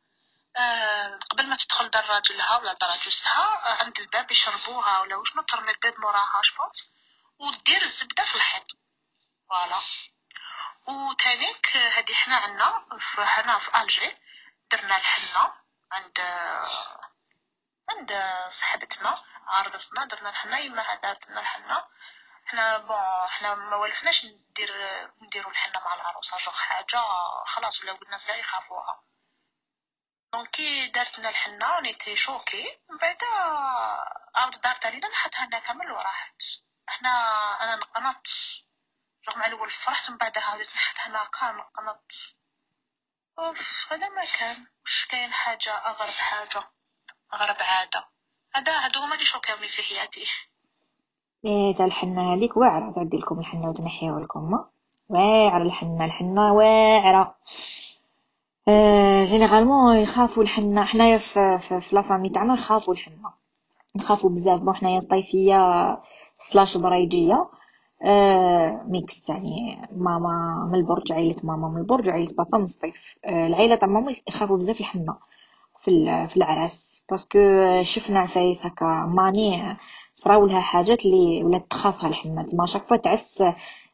آه، 0.58 1.20
قبل 1.30 1.50
ما 1.50 1.56
تدخل 1.56 1.90
دار 1.90 2.06
راجلها 2.10 2.58
ولا 2.58 2.74
دار 2.74 2.90
آه، 2.90 3.84
عند 3.84 4.00
الباب 4.00 4.32
يشربوها 4.32 5.02
ولا 5.02 5.16
وشنو 5.16 5.42
ترمي 5.42 5.72
البيض 5.72 5.94
موراها 6.00 6.42
شبونس 6.42 6.95
ودير 7.39 7.82
الزبدة 7.82 8.24
في 8.24 8.36
الحيط. 8.36 8.72
voilà. 9.50 9.79
وتانيك 10.88 11.77
هادي 11.77 12.15
حنا 12.15 12.38
عندنا 12.38 12.88
حنا 13.25 13.60
في 13.60 13.82
ألجي 13.82 14.18
درنا 14.72 14.98
الحنة 14.98 15.54
عند 15.92 16.20
عند 17.89 18.13
صاحبتنا 18.50 19.24
عرضتنا 19.48 20.06
درنا 20.06 20.30
الحنة 20.30 20.58
يما 20.58 20.96
دارت 20.96 21.30
لنا 21.30 21.42
الحنة. 21.42 21.88
حنا 22.46 22.77
bon 22.77 23.27
حنا 23.27 23.56
ما 23.56 23.75
ولفناش 23.75 24.25
ندير 24.25 24.72
نديرو 25.22 25.50
الحنة 25.50 25.80
مع 25.80 25.94
العروسة 25.94 26.38
جوغ 26.38 26.58
حاجة 26.58 27.01
خلاص 27.46 27.82
ولاو 27.82 27.96
الناس 27.96 28.30
لا 28.30 28.36
يخافوها. 28.36 29.04
donc 30.34 30.50
كي 30.50 30.88
دارت 30.88 31.20
لنا 31.20 31.30
الحنه 31.30 31.80
j'étais 31.79 32.15
choquée 32.15 32.79
من 32.89 32.98
بعد 32.98 33.18
عاود 34.36 34.62
دارت 34.62 34.86
علينا 34.86 35.08
نحتها 35.08 35.46
لنا 35.46 35.60
كامل 35.60 35.92
وراحت. 35.92 36.42
أحنا 36.89 37.10
أنا 37.62 37.75
نقنط 37.75 38.27
رغم 39.30 39.44
الأول 39.44 39.70
فرحت 39.70 40.12
من 40.12 40.18
بعد 40.18 40.38
عاودت 40.38 40.70
نحت 40.75 40.98
هنا 41.00 41.20
كان 41.39 41.56
نقنط 41.56 42.12
أوف 43.39 43.94
هذا 43.94 44.10
ما 44.10 44.22
كان. 44.39 44.65
واش 44.86 45.08
كاين 45.12 45.34
حاجة 45.34 45.72
أغرب 45.72 46.10
حاجة؟ 46.10 46.65
أغرب 47.34 47.56
عادة. 47.60 48.08
هذا 48.56 48.72
هادو 48.86 49.00
هما 49.00 49.13
اللي 49.13 49.25
شوكاوني 49.25 49.68
في 49.68 49.82
حياتي 49.84 50.25
إيه 51.46 51.75
تاع 51.75 51.86
الحنة 51.86 52.34
هذيك 52.34 52.58
واعرة. 52.58 52.92
تعدي 52.92 53.18
لكم 53.18 53.39
الحنة 53.39 53.70
وتنحيها 53.70 54.20
لكم. 54.20 54.65
واعرة 55.10 55.63
الحنة. 55.63 56.06
الحنة 56.06 56.54
واعرة. 56.54 57.36
آه 58.68 59.24
généralement 59.24 59.98
يخافوا 59.98 60.44
الحنة. 60.44 60.86
حنايا 60.86 61.18
في, 61.18 61.60
في, 61.60 61.82
في 61.82 61.96
la 61.96 62.03
famille 62.03 62.29
تاعنا 62.30 62.54
نخافوا 62.54 62.94
الحنة. 62.94 63.34
نخافوا 63.96 64.30
بزاف. 64.30 64.60
bon 64.60 64.75
حنايا 64.75 65.00
سطايفية 65.00 65.58
slash 66.39 66.77
برايجية 66.77 67.50
آه 68.04 68.82
mix 68.88 69.29
يعني 69.30 69.82
ماما 69.96 70.68
من 70.72 70.80
البرج 70.80 71.12
عيلة 71.12 71.36
ماما 71.44 71.68
من 71.70 71.77
البرج 71.77 72.10
وعيلة 72.10 72.34
بابا 72.38 72.58
من 72.58 72.63
سطيف. 72.63 73.15
آه 73.25 73.48
العيلة 73.48 73.75
تاع 73.75 73.88
ماما 73.88 74.15
يخافوا 74.27 74.58
بزاف 74.58 74.80
الحنة 74.80 75.15
في 75.82 76.27
في 76.27 76.38
العراس 76.38 77.06
parce 77.12 77.29
que 77.29 77.39
شفنا 77.82 78.20
عفايس 78.20 78.65
هكا 78.65 78.86
ماني 79.15 79.77
صراو 80.15 80.46
لها 80.46 80.62
حاجات 80.62 81.06
اللي 81.06 81.44
ولات 81.44 81.65
تخافها 81.70 82.10
الحنة 82.10 82.44
تما 82.44 82.65
chaque 82.65 82.82
fois 82.88 82.98
تعس 82.98 83.44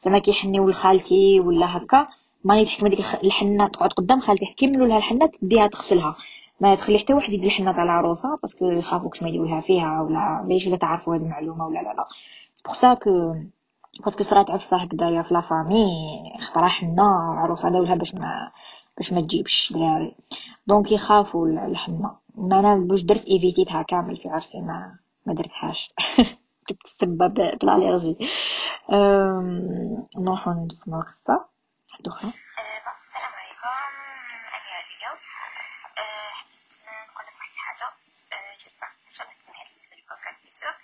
زعما 0.05 0.19
كيحنيو 0.19 0.69
لخالتي 0.69 1.39
ولا 1.39 1.77
هكا 1.77 2.07
ماني 2.43 2.65
تحكم 2.65 2.85
هذيك 2.85 2.99
الحنة 3.23 3.67
تقعد 3.67 3.89
قدام 3.93 4.19
خالتي 4.19 4.45
حكيملو 4.45 4.85
لها 4.85 4.97
الحنة 4.97 5.29
تديها 5.41 5.67
تغسلها. 5.67 6.15
ما 6.61 6.75
تخلي 6.75 6.99
حتى 6.99 7.13
واحد 7.13 7.33
يدير 7.33 7.45
الحنة 7.47 7.71
تاع 7.71 7.83
العروسة 7.83 8.35
parce 8.41 8.60
que 8.60 8.71
يخافوا 8.71 9.09
كش 9.09 9.23
ما 9.23 9.29
يديروها 9.29 9.61
فيها 9.61 10.01
ولا 10.01 10.41
باش 10.47 10.67
ولا 10.67 10.77
تعرفوا 10.77 11.15
هذه 11.15 11.21
المعلومة 11.21 11.65
ولا 11.65 11.79
لا 11.79 11.93
لا. 11.93 12.07
pour 12.65 12.73
ça 12.73 12.93
que 12.93 13.35
parce 14.03 14.16
que 14.16 14.23
صرات 14.23 14.51
عفسه 14.51 14.77
هكذايا 14.77 15.21
في 15.23 15.33
la 15.33 15.45
famille 15.45 15.85
خطرة 16.39 16.67
حنة 16.67 17.03
عروسة 17.39 17.69
داولها 17.69 17.95
باش 17.95 18.15
ما 18.15 18.51
باش 18.97 19.13
ما 19.13 19.21
تجيبش 19.21 19.73
دراري 19.73 20.15
donc 20.67 20.91
يخافوا 20.91 21.47
الحنة 21.47 22.15
أنا 22.37 22.75
باش 22.75 23.01
درت 23.01 23.25
إيفيتيتها 23.25 23.81
كامل 23.81 24.17
في 24.17 24.29
عرسي 24.29 24.61
ما 24.61 24.99
ما 25.25 25.33
درتهاش. 25.33 25.93
كنت 26.69 26.81
تسبب 26.83 27.33
بال 27.33 27.50
allergie 27.50 28.17
نروحو 30.17 30.51
نسمعو 30.51 31.01
قصة. 31.01 31.45
واحدة 31.91 32.11
أخرى 32.11 32.31
السلام 33.03 33.33
عليكم 33.39 33.67
أنا 34.57 34.77
ريا 34.87 35.11
حبيت 36.37 36.73
نقول 37.09 37.25
لك 37.27 37.35
واحد 37.39 37.51
الحاجة 37.53 37.87
جسمع 38.65 38.87
إن 39.07 39.13
شاء 39.13 39.27
الله 39.27 39.37
تسمعي 39.39 39.63
لي 39.63 39.83
sur 39.89 39.99
podcast 40.09 40.39
YouTube 40.45 40.77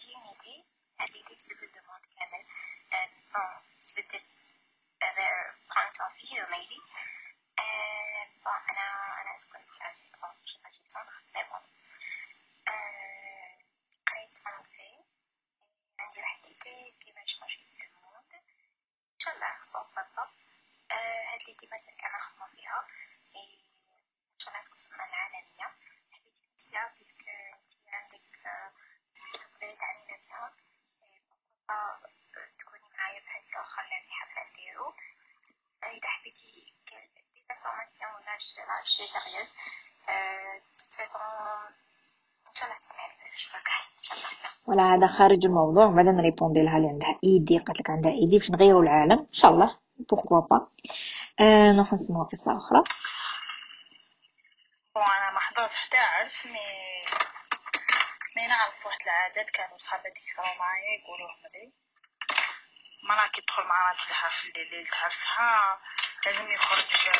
j'ai 0.00 0.12
une 0.18 0.28
idée 0.34 0.60
هاد 1.00 1.08
l'idée 1.08 1.36
تبدل 1.42 1.68
زمان 1.76 2.00
كامل 2.16 2.42
bon 3.34 3.50
تبدل 3.88 4.22
their 5.16 5.38
point 5.72 5.96
of 6.04 6.12
view 6.22 6.42
maybe 6.54 6.78
bon 8.44 8.60
أنا 8.70 8.86
أنا 9.22 9.34
أسكن 9.36 9.58
في 9.58 10.16
bon 10.22 10.32
je 10.44 10.52
sais 10.52 10.60
pas 10.64 10.70
j'ai 10.74 10.86
centre 10.94 11.16
mais 11.34 11.44
bon 11.50 11.62
قريت 14.08 14.38
أنجلي 14.46 14.92
عندي 16.00 16.20
واحد 16.20 16.38
l'idée 16.46 16.94
كيما 17.00 17.22
تشونجي 17.24 17.60
ال 17.86 17.94
monde 17.94 18.32
إن 18.34 19.18
شاء 19.18 19.34
الله 19.34 19.52
bon 19.72 19.86
بابا 19.96 20.24
هاد 21.32 21.40
l'idée 21.48 21.66
مازال 21.72 21.96
كاع 21.96 22.10
نخدمو 22.16 22.46
فيها 22.46 22.78
إن 23.36 24.38
شاء 24.38 24.50
الله 24.54 24.64
تكون 24.64 24.78
سمى 24.78 25.04
العالمية 25.08 25.68
حبيت 26.12 26.38
نتيا 26.52 26.82
puisque 26.98 27.22
نتي 27.54 27.78
عندك 27.98 28.22
تقدري 29.42 29.76
تعلمينا 29.80 30.16
فيها 30.24 30.52
بابا 31.68 32.08
تكوني 32.58 32.88
معايا 32.98 33.20
في 33.20 33.28
هاد 33.34 33.44
الآخر 33.50 33.82
اللي 33.84 33.94
عندي 33.94 34.12
حابة 34.18 34.50
نديرو 34.50 34.88
إذا 35.96 36.08
حبيتي 36.08 36.74
des 37.34 37.40
informations 37.48 38.10
ولا 38.14 38.38
شي 39.00 39.06
sérieux 39.06 39.56
toute 40.78 40.92
façon 40.92 41.20
ولا 44.66 44.82
هذا 44.82 45.06
خارج 45.06 45.46
الموضوع. 45.46 45.86
بعدا 45.86 46.10
نريبوندي 46.10 46.62
لها 46.62 46.76
اللي 46.76 46.88
عندها 46.88 47.18
idée. 47.24 47.58
قالت 47.58 47.80
لك 47.80 47.90
عندها 47.90 48.12
idée 48.12 48.38
باش 48.38 48.50
نغيروا 48.50 48.82
العالم. 48.82 49.18
ان 49.18 49.32
شاء 49.32 49.50
الله 49.50 49.78
pourquoi 49.98 50.40
pas 50.40 50.68
آه 51.40 51.72
نروح 51.72 51.92
نسمعوا 51.92 52.24
قصة 52.24 52.56
أخرى. 52.56 52.82
وأنا 54.96 55.30
ما 55.30 55.40
حضرت 55.40 55.74
حتى 55.74 55.96
عرس 55.96 56.46
مي 56.46 56.66
مي 58.36 58.46
نعرف 58.46 58.86
واحد 58.86 59.00
العادات 59.02 59.50
كانوا 59.50 59.78
صحاباتي 59.78 60.20
يقراو 60.20 60.58
معايا 60.58 61.00
يقولوا 61.00 61.28
مدري 61.44 61.72
مرا 63.08 63.26
كي 63.26 63.40
تدخل 63.42 63.62
مع 63.62 63.92
راجلها 63.92 64.28
في 64.28 64.48
الليل 64.48 64.70
ليلة 64.70 64.90
عرسها 65.02 65.80
لازم 66.26 66.52
يخرج 66.52 67.10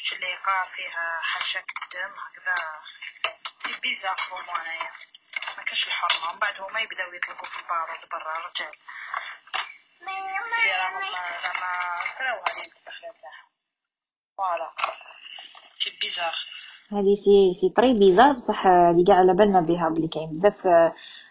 بشليقة 0.00 0.56
فيها 0.74 1.06
حشا 1.22 1.60
قدام 1.60 2.12
هكذا. 2.24 2.56
bizarre 3.82 4.16
pour 4.30 4.42
moi 4.46 4.60
أنايا. 4.62 4.92
ما 5.56 5.62
كاش 5.64 5.86
الحرمة. 5.88 6.32
من 6.32 6.38
بعد 6.38 6.54
هما 6.60 6.80
يبداو 6.80 7.12
يطلقوا 7.14 7.48
في 7.52 7.58
البارود 7.60 8.02
برا 8.12 8.32
الرجال 8.38 8.74
اللي 10.02 10.72
راهم 10.82 11.04
زعما 11.44 11.70
كراو 12.18 12.38
هذه 12.48 12.64
الدخله 12.78 13.10
تاعهم 13.22 13.48
voilà. 14.36 14.68
c'est 15.78 15.98
bizarre. 16.00 16.34
هذه 16.92 17.14
c'est 17.24 17.54
c'est 17.60 17.68
très 17.76 17.92
bizarre 17.94 18.32
بصح 18.32 18.66
اللي 18.66 19.04
كاع 19.06 19.16
على 19.16 19.34
بالنا 19.34 19.60
بها 19.60 19.88
بلي 19.88 20.08
كاين 20.08 20.30
بزاف 20.32 20.66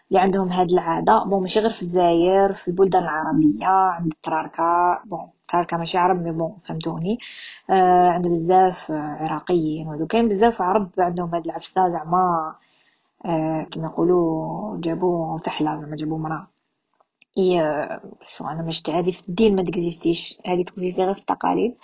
اللي 0.10 0.20
عندهم 0.22 0.50
هاد 0.50 0.72
العادة. 0.72 1.24
bon 1.24 1.42
ماشي 1.42 1.60
غير 1.60 1.70
في 1.72 1.82
الجزائر 1.82 2.54
في 2.54 2.68
البلدان 2.68 3.04
العربية 3.04 3.66
عند 3.68 4.12
التوارق 4.12 5.00
bon 5.06 5.30
التوارق 5.42 5.78
ماشي 5.78 5.98
عرب 5.98 6.24
mais 6.24 6.32
bon 6.32 6.58
فهمتوني. 6.68 7.20
آه 7.70 8.10
عند 8.10 8.28
بزاف 8.28 8.92
عراقيين 8.92 9.88
وهذو 9.88 10.08
كاين 10.08 10.30
بزاف 10.30 10.62
عرب 10.62 10.90
عندهم 11.00 11.36
هاد 11.36 11.46
العفسة 11.46 11.90
زعما 11.90 12.56
آه 13.26 13.68
كما 13.72 13.86
يقولوا 13.88 14.78
جابوا 14.82 15.38
فحله 15.38 15.76
زعما 15.76 15.96
جابوا 15.96 16.18
مرا. 16.18 16.48
إي 17.38 17.60
شو 18.28 18.48
أنا 18.48 18.62
مش 18.64 18.84
هادي 18.90 19.12
في 19.12 19.30
الدين 19.30 19.56
ما 19.56 19.64
تكزيستيش. 19.64 20.40
هادي 20.48 20.64
تكزيستي 20.64 21.04
غير 21.04 21.14
في 21.14 21.20
التقاليد. 21.20 21.78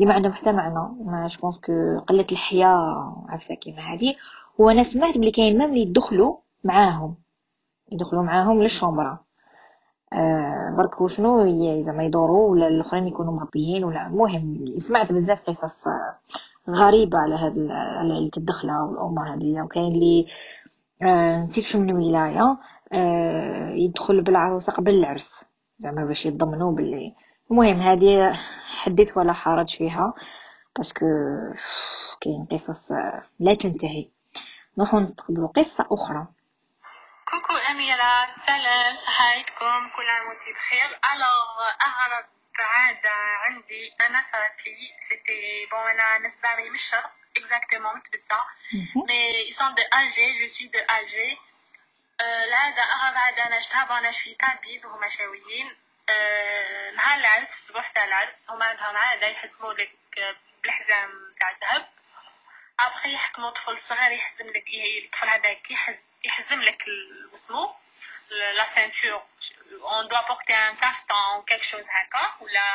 اللي 0.00 0.08
ما 0.08 0.14
عندهم 0.14 0.32
حتى 0.32 0.52
معنى. 0.52 1.04
ما 1.04 1.26
جو 1.26 1.52
كو 1.52 1.98
قلة 2.08 2.26
الحياة 2.32 3.24
عفسة 3.28 3.54
كيما 3.54 3.92
هادي. 3.92 4.16
وأنا 4.58 4.82
سمعت 4.82 5.18
بلي 5.18 5.30
كاين 5.30 5.58
مام 5.58 5.70
اللي 5.70 5.80
يدخلوا 5.82 6.36
معاهم. 6.64 7.14
يدخلوا 7.92 8.22
معاهم 8.22 8.62
للشومبرا 8.62 9.18
آه 10.12 10.74
برك 10.76 11.06
شنو 11.06 11.46
زعما 11.82 12.04
يدوروا 12.04 12.50
ولا 12.50 12.68
الأخرين 12.68 13.06
يكونوا 13.06 13.32
مربيين 13.32 13.84
ولا 13.84 14.06
المهم 14.06 14.78
سمعت 14.78 15.12
بزاف 15.12 15.42
قصص 15.42 15.84
غريبة 16.68 17.18
على 17.18 17.34
هاد 17.34 17.58
على 17.70 18.14
عيله 18.14 18.30
الدخله 18.36 18.84
والأمور 18.84 19.34
هذه 19.34 19.62
وكاين 19.62 19.92
اللي 19.92 20.26
آه 21.02 21.44
نسيت 21.44 21.64
شو 21.64 21.80
من 21.80 21.92
ولاية 21.92 22.58
آه 22.92 23.70
يدخل 23.70 24.20
بالعروسة 24.22 24.72
قبل 24.72 24.94
العرس 24.94 25.44
زعما 25.80 26.04
باش 26.04 26.26
يضمنوا 26.26 26.72
باللي. 26.72 27.14
المهم 27.50 27.80
هذه 27.80 28.32
حدث 28.82 29.16
ولا 29.16 29.32
حرج 29.32 29.76
فيها 29.76 30.14
باسكو 30.76 31.06
كاين 32.20 32.46
قصص 32.52 32.92
لا 33.40 33.54
تنتهي. 33.54 34.08
نروحو 34.78 35.00
نستقبلوا 35.00 35.48
قصة 35.48 35.86
أخرى. 35.90 36.26
coucou. 37.30 37.59
سلام 38.50 38.96
صحايتكم 38.96 39.90
كل 39.96 40.08
عام 40.08 40.28
وانتي 40.28 40.52
بخير. 40.52 40.98
alors 41.12 41.68
أغرب 41.82 42.26
عادة 42.58 43.10
عندي 43.12 43.94
أنا 44.00 44.22
صارت 44.22 44.66
لي 44.66 44.94
c'était 45.00 45.66
bon 45.66 45.90
أنا 45.90 46.18
ناس 46.18 46.36
داري 46.36 46.68
من 46.68 46.74
الشرق 46.74 47.12
اكزاكتومون 47.36 47.96
متبسة 47.96 48.44
مي 49.08 49.48
يسون 49.48 49.74
دو 49.74 49.82
أجي 49.92 50.40
جو 50.40 50.48
سوي 50.48 50.66
دو 50.66 50.78
أجي 50.78 51.38
العادة 52.20 52.82
أغرب 52.82 53.16
عادة 53.16 53.46
أنا 53.46 53.60
شفتها. 53.60 53.84
bon 53.84 53.96
أنا 53.96 54.10
شوي 54.10 54.34
طبيب. 54.34 54.86
هما 54.86 55.08
شاويين. 55.08 55.76
نهار 56.96 57.18
العرس. 57.20 57.50
في 57.50 57.56
الصبح 57.56 57.88
تاع 57.88 58.04
العرس. 58.04 58.50
هما 58.50 58.64
عندهم 58.64 58.96
عادة. 58.96 59.26
يحزموا 59.26 59.72
لك 59.72 59.92
بالحزام 60.62 61.34
تاع 61.40 61.50
الذهب. 61.50 61.88
ابخي 62.80 63.14
يحكموا 63.14 63.50
طفل 63.50 63.78
صغير. 63.78 64.12
يحزم 64.12 64.46
لك 64.46 64.64
الطفل 65.04 65.28
هذاك. 65.28 65.70
يحز 65.70 66.10
يحزم 66.24 66.60
لك 66.60 66.84
الوسمو 68.30 68.56
la 68.56 68.64
ceinture 68.64 69.22
on 69.82 70.08
doit 70.08 70.28
porter 70.28 70.54
un 70.54 70.76
caftan 70.76 71.42
quelque 71.46 71.62
chose 71.62 71.80
هكا 71.80 72.44
ولا 72.44 72.66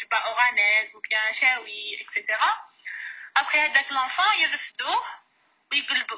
جبا 0.00 0.16
oranaise 0.16 0.90
ou 0.94 1.00
bien 1.00 1.32
شاوي 1.32 2.02
et 2.02 2.14
cetera 2.14 2.50
après 3.36 3.58
هذاك 3.58 3.92
l'enfant 3.92 4.34
يرفدوه 4.42 5.02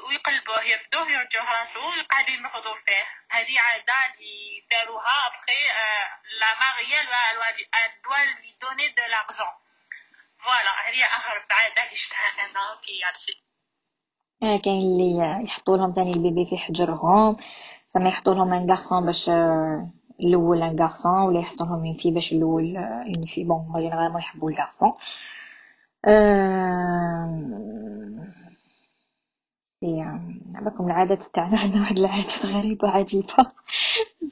ويقلبوه 0.09 0.63
يرفدوه 0.63 1.11
يرجعوه 1.11 1.59
راسو 1.59 1.79
وقاعدين 1.79 2.35
ينفضوا 2.35 2.75
فيه 2.85 3.05
هذه 3.29 3.59
عادة 3.59 3.93
اللي 3.93 4.63
داروها 4.71 5.27
après 5.27 5.61
la 6.39 6.59
mariée 6.59 7.03
elle 7.79 7.95
doit 8.03 8.25
lui 8.39 8.51
donner 8.61 8.89
de 8.97 9.03
voilà 10.43 10.71
هذه 10.89 11.03
اغرب 11.05 11.43
عاده 11.51 11.83
اللي 11.83 11.95
شفتها 11.95 12.45
أنا 12.45 12.79
كي 12.83 13.03
عرفت 13.03 13.43
آه 14.43 14.59
كاين 14.63 14.81
اللي 14.81 15.43
يحطوا 15.45 15.77
لهم 15.77 15.93
ثاني 15.95 16.13
ال 16.13 16.19
bébé 16.19 16.45
في 16.49 16.57
حجرهم. 16.57 17.37
زعما 17.95 18.09
يحطوا 18.09 18.33
لهم 18.33 18.53
un 18.53 18.69
garçon 18.69 19.05
باش 19.05 19.29
آه، 19.29 19.89
الأول 20.19 20.63
un 20.63 20.79
garçon 20.79 21.11
ولا 21.21 21.39
يحطوا 21.39 21.65
لهم 21.65 21.85
une 21.85 21.97
fille 21.97 22.11
باش 22.11 22.33
الأول 22.33 22.77
une 22.77 23.25
fille 23.25 23.43
bon 23.43 23.73
généralement 23.75 24.21
يحبوا 24.21 24.51
ال 24.51 24.57
garçon 24.57 24.93
c'est 29.79 30.01
عباكم 30.55 30.87
العادات 30.87 31.23
تاعنا 31.23 31.59
عندنا 31.59 31.81
واحد 31.81 31.99
العادات 31.99 32.45
غريبة 32.45 32.89
عجيبة 32.89 33.47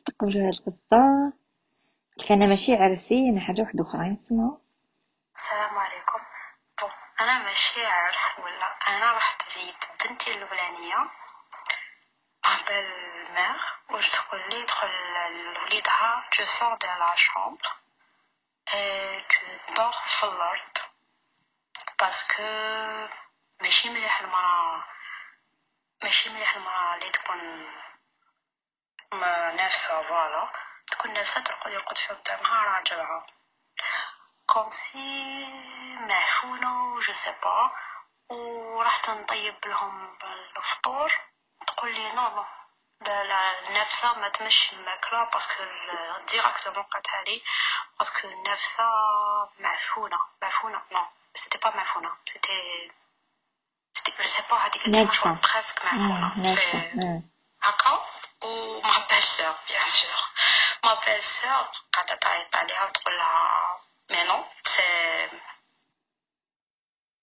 تقبلوا 0.05 0.47
هاد 0.47 0.53
القصة 0.53 1.33
كان 2.27 2.49
ماشي 2.49 2.75
عرسي 2.75 3.29
أنا 3.29 3.39
حاجة 3.39 3.61
واحدة 3.61 3.83
أخرى 3.83 4.09
نسمعوا 4.09 4.57
السلام 5.35 5.77
عليكم 5.77 6.19
bon 6.81 6.89
أنا 7.21 7.43
ماشي 7.43 7.79
عرس 7.85 8.39
ولا 8.39 8.95
أنا 8.97 9.17
رحت 9.17 9.41
زيد 9.53 10.09
بنتي 10.11 10.31
الاولانيه 10.31 10.95
la 12.43 12.71
belle-mère 12.73 13.61
واش 13.89 14.09
تقول 14.09 14.49
لي 14.49 14.65
دخل 14.65 14.89
لوليدها 15.53 16.29
je 16.33 16.45
sors 16.45 16.75
de 16.75 16.87
la 16.87 17.15
chambre 17.15 17.69
tu 19.29 19.73
dors 19.75 19.91
في 19.91 20.23
الأرض 20.23 20.77
parce 21.99 22.27
que 22.27 22.43
ماشي 23.61 23.89
مليح 23.89 24.21
المرا 24.21 24.85
ماشي 26.03 26.29
مليح 26.29 26.55
المرا 26.55 26.95
اللي 26.95 27.09
تكون 27.09 27.39
ما 29.11 29.51
نافسه 29.51 30.01
voilà 30.03 30.49
تكون 30.87 31.13
نافسه 31.13 31.41
ترقد 31.41 31.71
يرقد 31.71 31.97
في 31.97 32.13
قدامها 32.13 32.63
راجلها 32.63 33.25
comme 34.45 34.69
si 34.69 35.45
معفونة 35.99 36.99
je 36.99 37.13
sais 37.13 37.35
pas 37.43 37.71
ورحت 38.29 39.09
نطيب 39.09 39.55
لهم 39.65 40.17
الفطور. 40.57 41.30
تقول 41.81 41.93
لي 41.93 42.11
non 42.11 42.29
non 42.29 42.45
لا 43.01 43.23
لا 43.23 43.67
النافسة 43.67 44.13
ما 44.13 44.29
تمش 44.29 44.73
الماكلة 44.73 45.23
parce 45.33 45.52
que 45.52 45.63
directement 46.31 46.83
قالتها 46.83 47.21
لي 47.21 47.41
parce 47.99 48.17
que 48.17 48.27
النافسة 48.27 48.83
معفونة 49.59 50.19
معفونة 50.41 50.81
non 50.91 51.05
c'était 51.35 51.57
pas 51.57 51.75
معفونة 51.75 52.11
c'était 52.33 52.91
c'était 53.93 54.11
je 54.17 54.23
sais 54.23 54.43
pas 54.51 54.57
هذيك 54.57 54.87
نافسة 54.87 55.37
presque 55.53 55.85
معفونة 55.85 57.23
هكا 57.61 58.05
و 58.41 58.81
ma 58.81 59.07
belle-sœur 59.09 59.55
bien 59.67 59.85
sûr 59.85 60.23
ma 60.83 60.93
belle-sœur 60.93 61.67
قاعدة 61.93 62.15
تعيط 62.15 62.55
عليها 62.55 62.85
وتقول 62.85 63.17
لها 63.17 63.79
mais 64.09 64.23
non 64.23 64.45
c'est 64.63 64.83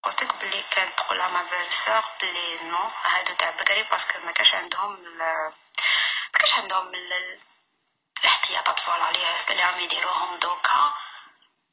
قلتلك 0.08 0.34
بلي 0.44 0.62
كانت 0.62 0.98
تقولها 0.98 1.28
ma 1.28 1.42
belle-sœur 1.42 2.04
بلي 2.22 2.62
non 2.62 2.90
هادو 3.04 3.34
تاع 3.34 3.50
بكري 3.50 3.82
parce 3.82 4.05
que 4.05 4.18
ما 4.18 4.32
كاش 4.32 4.54
عندهم 4.54 5.18
ما 5.18 6.38
كاش 6.38 6.54
عندهم 6.54 6.92
الاحتياطات 8.24 8.78
voilà 8.80 9.11
اللي 9.10 9.62
راهم 9.62 9.80
يديروهم 9.80 10.38
دوكا 10.38 10.94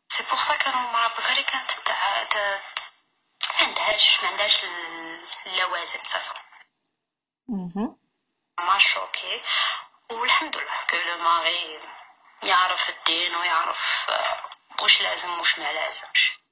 c'est 0.09 0.23
pour 0.23 0.39
ça 0.39 0.55
كانوا 0.55 0.91
مع 0.91 1.07
بكري 1.07 1.43
كانت 1.43 1.71
تاع 1.71 2.27
عندهاش 3.61 4.23
ما 4.23 4.29
عندهاش 4.29 4.65
اللوازم 5.45 6.03
ça 6.03 6.18
ça 6.18 6.33
m'a 8.59 8.77
choquée 8.77 9.43
والحمد 10.11 10.57
لله 10.57 10.83
que 10.89 10.95
le 10.95 11.17
mari 11.17 11.79
يعرف 12.43 12.89
الدين 12.89 13.35
ويعرف 13.35 14.09
واش 14.81 15.01
لازم 15.01 15.37
واش 15.37 15.59
ما 15.59 15.73
لازمش 15.73 16.44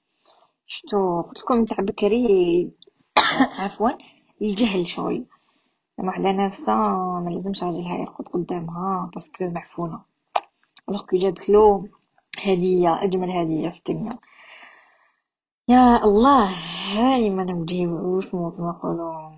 شتو 0.74 1.22
قلت 1.22 1.40
لكم 1.40 1.66
تاع 1.66 1.78
بكري 1.78 2.72
عفوا 3.60 3.90
الجهل 4.42 4.88
شوي. 4.88 5.26
لما 6.00 6.10
وحدة 6.10 6.32
نفسها 6.32 7.20
ما 7.20 7.30
لازمش 7.30 7.64
راجلها 7.64 7.98
يرقد 7.98 8.28
قدامها 8.28 9.12
parce 9.14 9.36
que 9.36 9.50
معفونة. 9.50 10.02
alors 10.90 11.06
que 11.06 11.18
جابت 11.18 11.50
له 11.50 11.90
هديه 12.40 13.04
أجمل 13.04 13.32
هديه 13.32 13.70
في 13.70 13.78
الدنيا. 13.78 14.20
يا 15.68 16.04
الله 16.04 16.50
هاي 16.98 17.30
ما 17.30 17.44
واسمو 17.86 18.52
كما 18.52 18.70
يقولوا 18.78 19.38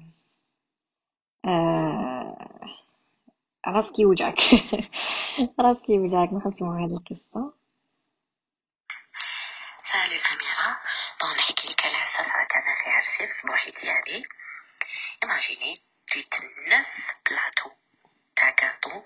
آه... 1.45 2.47
راسك 3.67 3.99
يوجعك. 3.99 4.39
راسك 5.65 5.89
يوجعك 5.89 6.33
ما 6.33 6.39
هذه 6.85 6.93
القصة 6.93 7.53
سالي 9.95 10.15
الأميرة 10.15 10.69
bon 11.21 11.35
نحكي 11.35 11.67
لك 11.67 11.85
على 11.85 11.95
عرسة 11.95 12.23
صارت 12.23 12.51
أنا 12.51 12.75
في 12.83 12.89
عرسي 12.89 13.27
في 13.27 13.47
ديالي 14.05 14.27
إيماجيني 15.23 15.83
جيت 16.13 16.35
الناس 16.43 17.11
بلاطو 17.29 17.71
تاع 18.35 18.49
كاطو 18.49 19.03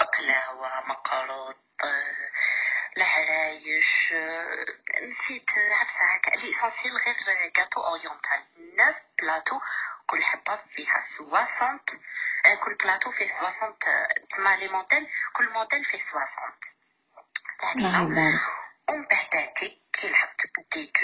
بقلاوة 0.00 0.86
مقروط 0.86 1.56
العرايش 2.96 4.14
نسيت 5.02 5.50
عفسة 5.80 6.14
هكا 6.14 6.36
l'essentiel 6.36 6.96
غير 6.96 7.48
gâteau 7.54 7.80
oriental 7.80 8.76
neuf 8.76 9.02
plateaux 9.22 9.60
كل 10.06 10.24
حبة 10.24 10.60
فيها 10.76 11.00
soixante 11.00 11.90
كل 12.64 12.74
بلاطو 12.74 13.10
فيه 13.10 13.28
soixante 13.28 13.84
تسمى 14.30 14.56
les 14.56 14.68
modèles 14.68 15.08
كل 15.32 15.48
موديل 15.48 15.84
فيه 15.84 15.98
soixante 15.98 16.64
نعم 17.76 18.06
ومن 18.88 19.06
بعد 19.06 19.52
كي 19.54 20.10
لحقت 20.10 20.46
ديت 20.72 20.98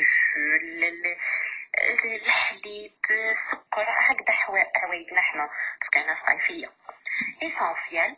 الحليب 2.22 2.92
السكر 3.30 3.87
هكذا 3.88 4.32
حوايجنا 4.74 5.20
حنا 5.22 5.50
باسكو 5.80 6.00
أنا 6.00 6.14
صيفيه 6.14 6.72
اسونسيال 7.42 8.16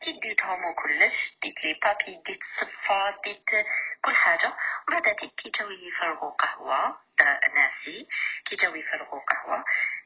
كي 0.00 0.12
ديتهم 0.12 0.64
وكلش 0.64 1.36
ديت 1.42 1.64
لي 1.64 1.74
بابي 1.74 2.22
ديت 2.26 2.40
الصفا 2.42 3.20
ديت 3.24 3.50
كل 4.02 4.14
حاجة. 4.14 4.56
وبعد 4.88 5.08
كي 5.08 5.50
جاو 5.50 5.70
يفرغوا 5.70 6.30
قهوة 6.30 6.98
ناسي 7.54 8.08
كي 8.44 8.56
جاو 8.56 8.74
يفرغوا 8.74 9.20
قهوة 9.20 9.64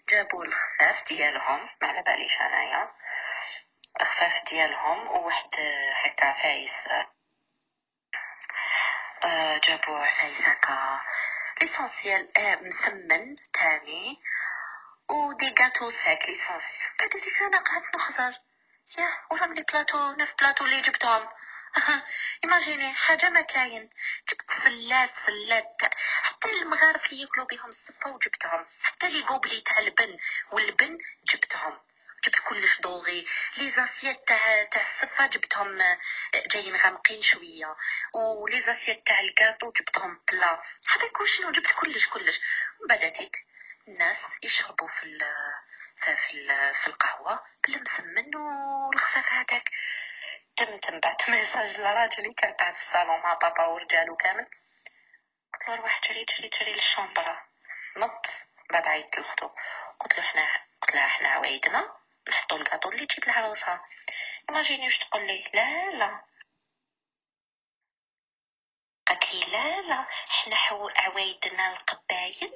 جابوا 0.09 0.44
الخفاف 0.44 1.04
ديالهم. 1.09 1.68
ما 1.82 1.88
على 1.88 2.02
باليش 2.02 2.40
أنايا. 2.40 2.92
خفاف 4.02 4.44
ديالهم 4.44 5.06
وواحد 5.09 5.48
هكا 6.04 6.32
فايس. 6.32 6.88
آه، 9.24 9.59
جابوا 9.59 9.98
عفايس 9.98 10.48
هكا. 10.48 11.00
l'essentiel 11.61 12.32
مسمن 12.62 13.34
تاني 13.52 14.20
و 15.09 15.20
des 15.20 15.54
gâteaux 15.61 15.90
secs 15.90 16.28
l'essentiel 16.28 16.88
بعد 17.00 17.16
هذيك 17.16 17.42
أنا 17.42 17.58
قعدت 17.58 17.94
نخزر 17.94 18.40
يا 18.98 19.08
وراهم 19.30 19.54
les 19.54 19.62
plateaux 19.62 20.12
neuf 20.12 20.35
plateaux 20.40 20.64
اللي 20.64 20.80
جبتهم 20.80 21.28
imaginez 22.44 22.94
حاجة 22.94 23.28
ما 23.28 23.40
كاين 23.40 23.90
جبت 24.28 24.50
سلات 24.50 25.14
سلات 25.14 25.82
حتى 26.22 26.48
المغارف 26.50 27.12
اللي 27.12 27.22
ياكلوا 27.22 27.46
بهم 27.46 27.68
الصفه 27.68 28.10
وجبتهم 28.10 28.66
حتى 28.82 29.08
les 29.11 29.22
gobelets 29.22 29.61
تاع 29.60 29.78
البن 29.78 30.18
والبن 30.52 30.98
جبتهم 31.24 31.78
جبت 32.24 32.38
كلش 32.48 32.81
dorés 32.80 33.26
les 33.59 33.70
assiettes 33.70 34.28
تاع 34.29 34.64
تاع 34.64 34.83
الصفه 34.83 35.26
جبتهم 35.26 35.81
آه، 35.81 35.98
جايين 36.46 36.76
غامقين 36.76 37.22
شوية. 37.22 37.76
و 38.14 38.26
les 38.26 38.61
assiettes 38.61 39.06
تاع 39.07 39.20
الكاطو 39.20 39.70
جبتهم 39.72 40.20
بلا 40.33 40.62
حبيت 40.87 41.22
شنو؟ 41.24 41.50
جبت 41.50 41.72
كلش 41.72 42.09
كلش. 42.09 42.40
هذيك 42.90 43.46
الناس 43.88 44.38
يشربوا 44.42 44.88
في 44.88 45.02
ال 45.02 45.20
في 46.00 46.16
في, 46.16 46.35
ال- 46.35 46.74
في 46.74 46.87
القهوة 46.87 47.44
بالمسمن 47.64 48.37
والخفاف 48.37 49.33
هذاك. 49.33 49.70
تم 50.57 50.79
تم 50.79 51.00
بعت 51.00 51.16
message 51.30 51.80
لراجلي 51.81 52.35
كان 52.35 52.52
قاعد 52.52 52.74
في 52.76 52.83
الصالون 52.83 53.20
مع 53.20 53.35
بابا 53.35 53.66
ورجالو 53.66 54.16
كامل. 54.16 54.46
قلت 55.55 55.68
له 55.68 55.74
روح 55.76 56.00
جري 56.09 56.24
جري 56.24 56.48
جري 56.48 56.72
لل 56.72 56.88
chambre 56.88 57.42
نط 57.96 58.26
بعد 58.72 58.88
عيطت 58.88 59.18
لختو 59.18 59.48
قلت 60.00 60.18
له 60.18 60.22
حنا 60.24 60.48
قلت 60.83 60.94
لها 60.94 61.09
حنا 61.09 61.29
عوايدنا. 61.29 61.96
نحطو 62.28 62.56
الكاطو 62.56 62.90
اللي 62.90 63.06
تجيب 63.06 63.24
العروسه 63.24 63.80
imaginez 64.48 64.85
واش 64.84 64.98
تقول 64.98 65.26
لي 65.26 65.44
لا 65.54 65.90
لا 65.90 66.20
قالت 69.06 69.34
لي 69.34 69.52
لا 69.52 69.80
لا 69.80 70.06
حنا 70.28 70.56
حو 70.56 70.88
عوايدنا 70.88 71.70
القبايل 71.70 72.52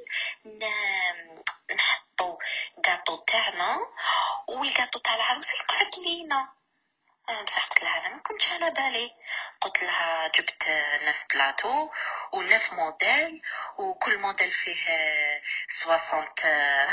نحطو 1.75 2.39
كاطو 2.85 3.17
تاعنا 3.17 3.79
والكاطو 4.49 4.99
تاع 4.99 5.15
العروس 5.15 5.55
يقعد 5.55 5.99
لينا 5.99 6.53
بصح 7.47 7.69
قلت 7.69 7.83
لها 7.83 8.07
أنا 8.07 8.17
ما 8.17 8.23
كنتش 8.23 8.53
على 8.53 8.71
بالي. 8.71 9.11
قلت 9.61 9.83
لها 9.83 10.29
جبت 10.29 10.69
neuf 11.03 11.25
plateaux 11.35 11.89
و 12.33 12.41
neuf 12.41 12.73
modèles 12.73 13.43
وكل 13.79 14.19
موديل 14.19 14.51
فيه 14.51 14.89
آه، 14.91 15.43
60 15.69 16.25
آه، 16.45 16.89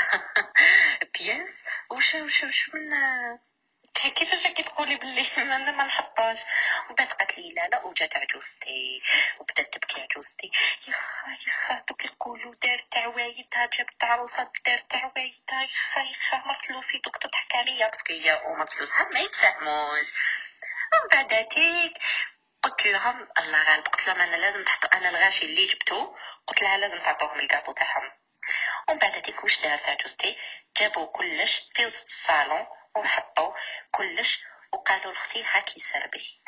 pièces 1.14 1.64
وش 1.90 2.14
وش 2.14 2.70
من 2.74 2.88
كيفاش 3.94 4.46
راكي 4.46 4.62
تقولي 4.62 4.96
باللي 4.96 5.22
ما 5.36 5.58
ما 5.58 5.84
نحطوش. 5.84 6.40
ومن 6.86 6.94
بعد 6.94 7.06
قالت 7.12 7.38
لي 7.38 7.52
لا 7.52 7.68
لا 7.68 7.84
وجات 7.84 8.16
عجوزتي 8.16 9.02
وبدات 9.40 9.74
تبكي 9.74 10.00
عجوزتي 10.02 10.50
يخا 10.88 11.36
يخا 11.46 11.84
دوك 11.88 12.04
يقولوا 12.04 12.52
دارت 12.62 12.96
عوايدها 12.96 13.66
جابت 13.66 14.04
عروسه 14.04 14.50
دارت 14.66 14.94
عوايدها 14.94 15.62
يخا 15.62 16.00
يخا 16.00 16.42
مرت 16.46 16.70
لوسي 16.70 16.98
دوك 16.98 17.16
تضحك 17.16 17.54
عليا. 17.54 17.86
parce 17.86 18.02
que 18.02 18.12
هي 18.12 18.42
ومرت 18.46 18.80
لوسها 18.80 19.04
ما 19.12 19.20
يتفاهموش 19.20 20.12
ومن 20.92 21.08
بعد 21.12 21.32
هاتيك 21.32 21.98
قلت 22.62 22.86
لهم 22.86 23.28
الله 23.38 23.62
غالب 23.62 23.86
قلت 23.86 24.06
لهم 24.06 24.20
أنا 24.20 24.36
لازم 24.36 24.64
تحطوا 24.64 24.96
أنا 24.96 25.08
الغاشي 25.08 25.46
اللي 25.46 25.66
جبتو 25.66 26.14
قلت 26.46 26.62
لها 26.62 26.76
لازم 26.76 26.98
تعطوهم 26.98 27.38
الكاطو 27.40 27.72
تاعهم. 27.72 28.10
ومن 28.88 28.98
بعد 28.98 29.12
هذيك 29.12 29.42
واش 29.44 29.60
دارت 29.60 29.88
عجوزتي 29.88 30.36
جابوا 30.76 31.06
كلش 31.06 31.62
في 31.74 31.86
وسط 31.86 32.06
الصالون 32.06 32.66
وحطوا 32.98 33.52
كلش 33.90 34.44
وقالوا 34.72 35.12
لاختي 35.12 35.44
هاكي 35.44 35.80
سربي 35.80 36.42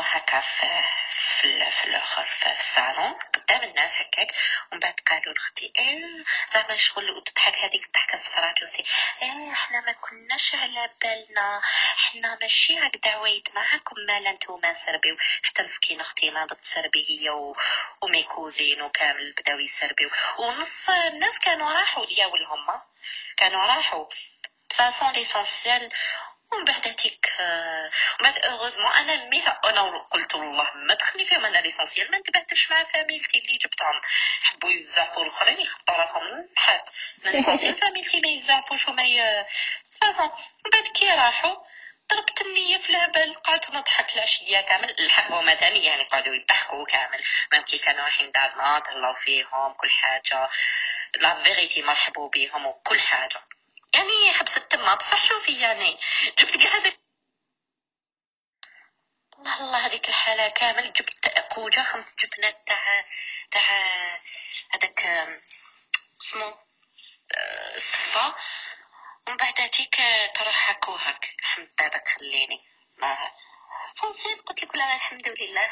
حطوا 0.00 0.18
هكا 0.18 0.40
في 0.40 0.66
في, 1.10 1.70
في 1.70 1.84
الآخر 1.84 2.28
في 2.38 2.52
الصالون. 2.58 3.12
قدام 3.12 3.62
الناس 3.62 4.00
هكاك. 4.00 4.34
ومن 4.72 4.80
بعد 4.80 4.94
قالوا 5.10 5.34
لاختي 5.34 5.72
إيه 5.78 6.24
زعما 6.52 6.74
شغل 6.74 7.10
وتضحك 7.10 7.54
هذيك 7.54 7.86
الضحكه 7.86 8.14
الصفراء 8.14 8.54
جوزتي 8.54 8.84
إيه 9.22 9.52
إحنا 9.52 9.80
ما 9.80 9.92
كناش 9.92 10.54
على 10.54 10.90
بالنا. 11.02 11.60
إحنا 11.98 12.38
ماشي 12.40 12.78
هكذا 12.78 13.12
عوايد 13.12 13.48
معاكم. 13.54 13.96
مالا 14.08 14.32
نتوما 14.32 14.74
سربيو 14.74 15.16
حتى 15.42 15.62
مسكين 15.62 16.00
أختي 16.00 16.30
ناضت 16.30 16.60
تسربي 16.62 17.06
هي 17.08 17.30
و... 17.30 17.56
و 18.02 18.07
mes 18.07 18.22
cousines 18.22 18.82
وكامل 18.82 19.34
بداو 19.38 19.58
يسربيو. 19.58 20.10
ونص 20.38 20.90
الناس 20.90 21.38
كانوا 21.38 21.72
راحوا 21.72 22.06
دياولهم 22.06 22.80
كانوا 23.36 23.66
راحوا. 23.66 24.06
façon 24.70 25.12
l'essentiel 25.12 25.92
ومن 26.52 26.64
بعد 26.64 26.96
آه، 27.40 27.90
ومن 28.20 28.30
بعد 28.30 28.38
heureusement 28.38 28.92
أنا 28.92 29.24
ميها 29.24 29.60
أنا 29.64 29.98
قلت 29.98 30.34
والله 30.34 30.70
ما 30.74 30.94
دخلني 30.94 31.24
فيهم 31.24 31.44
أنا 31.46 31.58
l'essentiel 31.58 32.10
ما 32.10 32.16
انتبهتش 32.16 32.70
مع 32.70 32.84
فاميلتي 32.84 33.38
اللي 33.38 33.58
جبتهم. 33.58 34.00
حبوا 34.42 34.70
يزعفوا 34.70 35.22
الأخرين 35.22 35.60
يخبطوا 35.60 35.94
راسهم 35.94 36.48
الحد 36.52 36.82
من 37.24 37.32
l'essentiel 37.32 37.76
فاميلتي 37.76 38.20
ما 38.20 38.28
يزعفوش 38.36 38.88
وما 38.88 39.02
ي... 39.02 39.46
من 40.64 40.70
بعد 40.72 40.84
كي 40.94 41.10
راحوا 41.10 41.56
ضربت 42.10 42.40
النية 42.40 42.78
في 42.78 42.90
الهبل 42.90 43.34
قعدت 43.34 43.70
نضحك 43.70 44.16
العشية 44.16 44.60
كامل. 44.60 44.90
الحق 45.00 45.32
هما 45.32 45.54
ثاني 45.54 45.84
يعني 45.84 46.02
قعدوا 46.02 46.34
يضحكوا 46.34 46.84
كامل. 46.86 47.22
même 47.52 47.62
كي 47.62 47.78
كانوا 47.78 48.02
رايحين 48.02 48.32
دارنا 48.32 48.78
تهلاو 48.78 49.14
فيهم 49.14 49.72
كل 49.72 49.90
حاجة. 49.90 50.48
la 51.14 51.34
vérité 51.34 51.82
مرحبوا 51.82 52.28
بيهم 52.28 52.66
وكل 52.66 53.00
حاجة. 53.00 53.40
يعني 53.94 54.32
حبس 54.32 54.56
التمة 54.56 54.94
بصح 54.94 55.24
شوفي 55.24 55.60
يعني. 55.60 55.98
جبت 56.38 56.56
كاع 56.56 56.72
هذاك 56.72 57.00
الله 59.38 59.60
الله 59.60 59.86
هذيك 59.86 60.08
الحالة 60.08 60.48
كامل. 60.48 60.92
جبت 60.92 61.28
قوجة 61.28 61.80
خمس 61.80 62.16
جبنات 62.16 62.66
تاع 62.66 63.04
تاع 63.50 63.68
هذاك 64.70 65.00
اسمو 66.22 66.58
الصفا 67.74 68.34
ومن 69.26 69.36
بعد 69.36 69.60
هاتيك 69.60 69.96
تروح 70.34 70.68
هاك. 70.70 70.88
وهاك 70.88 71.34
حمد 71.42 71.70
بابك 71.78 72.08
خليني. 72.08 72.64
ما 72.96 73.30
فنسيت 73.96 74.40
قلت 74.40 74.64
لك 74.64 74.74
لا 74.74 74.94
الحمد 74.94 75.28
لله 75.28 75.70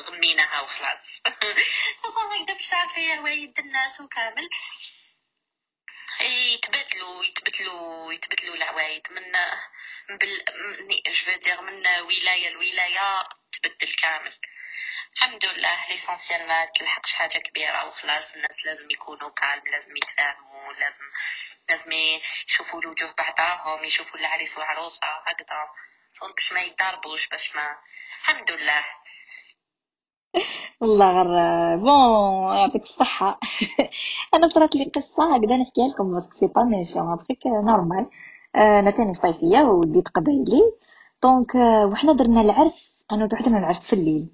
غميناها 0.00 0.60
وخلاص. 0.60 1.02
هكذا 1.26 2.54
باش 2.54 2.68
تعرفي 2.68 3.18
هوايد 3.18 3.58
الناس 3.58 4.00
وكامل. 4.00 4.48
يتبدلوا 6.24 7.24
يتبدلوا 7.24 8.12
يتبدلوا 8.12 8.54
العوايد. 8.54 9.02
من 9.12 9.32
بال 10.18 10.44
جو 11.46 11.62
من 11.62 11.86
ولاية 12.00 12.50
لولاية 12.50 13.28
تبدل 13.52 13.94
كامل. 13.94 14.32
الحمد 15.16 15.44
لله 15.44 15.88
l'essentiel 15.88 16.48
ما 16.48 16.64
تلحقش 16.64 17.14
حاجة 17.14 17.38
كبيرة 17.38 17.84
وخلاص. 17.84 18.34
الناس 18.34 18.66
لازم 18.66 18.90
يكونوا 18.90 19.30
calmes 19.30 19.62
لازم 19.66 19.96
يتفاهموا 19.96 20.72
لازم 20.72 21.04
لازم 21.68 21.92
يشوفوا 22.46 22.80
الوجوه 22.80 23.14
بعضاهم 23.18 23.84
يشوفوا 23.84 24.18
العريس 24.18 24.58
وعروسة. 24.58 25.06
هكذا. 25.26 25.70
باش 26.36 26.52
ما 26.52 26.60
يتضربوش 26.60 27.26
باش 27.26 27.56
ما. 27.56 27.78
الحمد 28.20 28.50
لله. 28.50 28.84
والله 30.80 31.22
غير 31.22 31.76
bon 31.76 32.56
يعطيك 32.56 32.82
الصحة. 32.82 33.40
أنا 34.34 34.48
صرات 34.48 34.76
لي 34.76 34.84
قصة 34.84 35.36
هكذا 35.36 35.56
نحكيها 35.56 35.88
لكم 35.88 36.12
parce 36.14 36.25
que 36.25 36.32
c'est 36.34 36.46
pas 36.46 36.62
méchant 36.64 37.18
truc 37.18 37.46
normal 37.46 38.06
أنا 38.56 38.90
تاني 38.90 39.14
صيفية 39.14 39.60
وديت 39.62 40.08
قبايلي 40.08 40.62
donc 41.22 41.56
آه، 41.56 41.86
وحنا 41.86 42.12
درنا 42.12 42.40
العرس 42.40 43.04
أنا 43.12 43.26
درنا 43.26 43.58
العرس 43.58 43.86
في 43.88 43.92
الليل. 43.92 44.28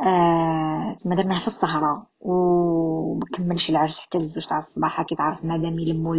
آه، 0.00 0.96
تما 1.00 1.14
درناه 1.16 1.38
في 1.40 1.46
السهرة 1.46 2.06
ومكملش 2.20 3.70
العرس 3.70 4.00
حتى 4.00 4.18
الزوج 4.18 4.46
تاع 4.46 4.58
الصباح 4.58 5.02
كي 5.02 5.14
تعرف 5.14 5.44
مادام 5.44 5.78
يلموا 5.78 6.16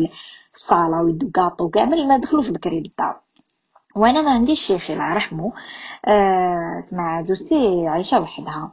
الصالة 0.55 1.01
ويدو 1.03 1.31
كاطو 1.31 1.69
كامل 1.69 2.07
ما 2.07 2.17
دخلوش 2.17 2.49
بكري 2.49 2.79
للدار. 2.79 3.21
وأنا 3.95 4.21
ما 4.21 4.31
عنديش 4.31 4.59
شيخي 4.67 4.93
الله 4.93 5.11
يرحمه 5.11 5.53
آه 6.05 6.83
تما 6.87 7.21
جوزتي 7.21 7.87
عايشة 7.87 8.21
وحدها. 8.21 8.71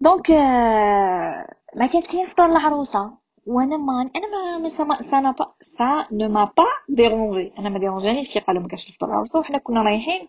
donc 0.00 0.30
آه 0.30 1.54
ما 1.76 1.86
كانت 1.86 2.06
كاين 2.06 2.26
فطور 2.26 2.46
العروسة. 2.46 3.12
وأنا 3.46 3.76
ما 3.76 4.10
أنا 4.16 4.26
ما 4.32 4.58
ما 4.58 4.68
ça 4.68 5.00
ça 5.00 5.20
n'a 5.20 5.30
pas 5.30 5.52
ça 5.60 6.06
ne 6.12 6.28
m'a 6.28 6.44
pas 6.44 6.64
dérangée. 6.88 7.52
أنا 7.58 7.68
ما 7.68 7.78
ديرونجانيش 7.78 8.32
كي 8.32 8.38
قالوا 8.40 8.62
ما 8.62 8.68
كانش 8.68 8.90
فطور 8.90 9.08
العروسة 9.08 9.38
وحنا 9.38 9.58
كنا 9.58 9.82
رايحين 9.82 10.28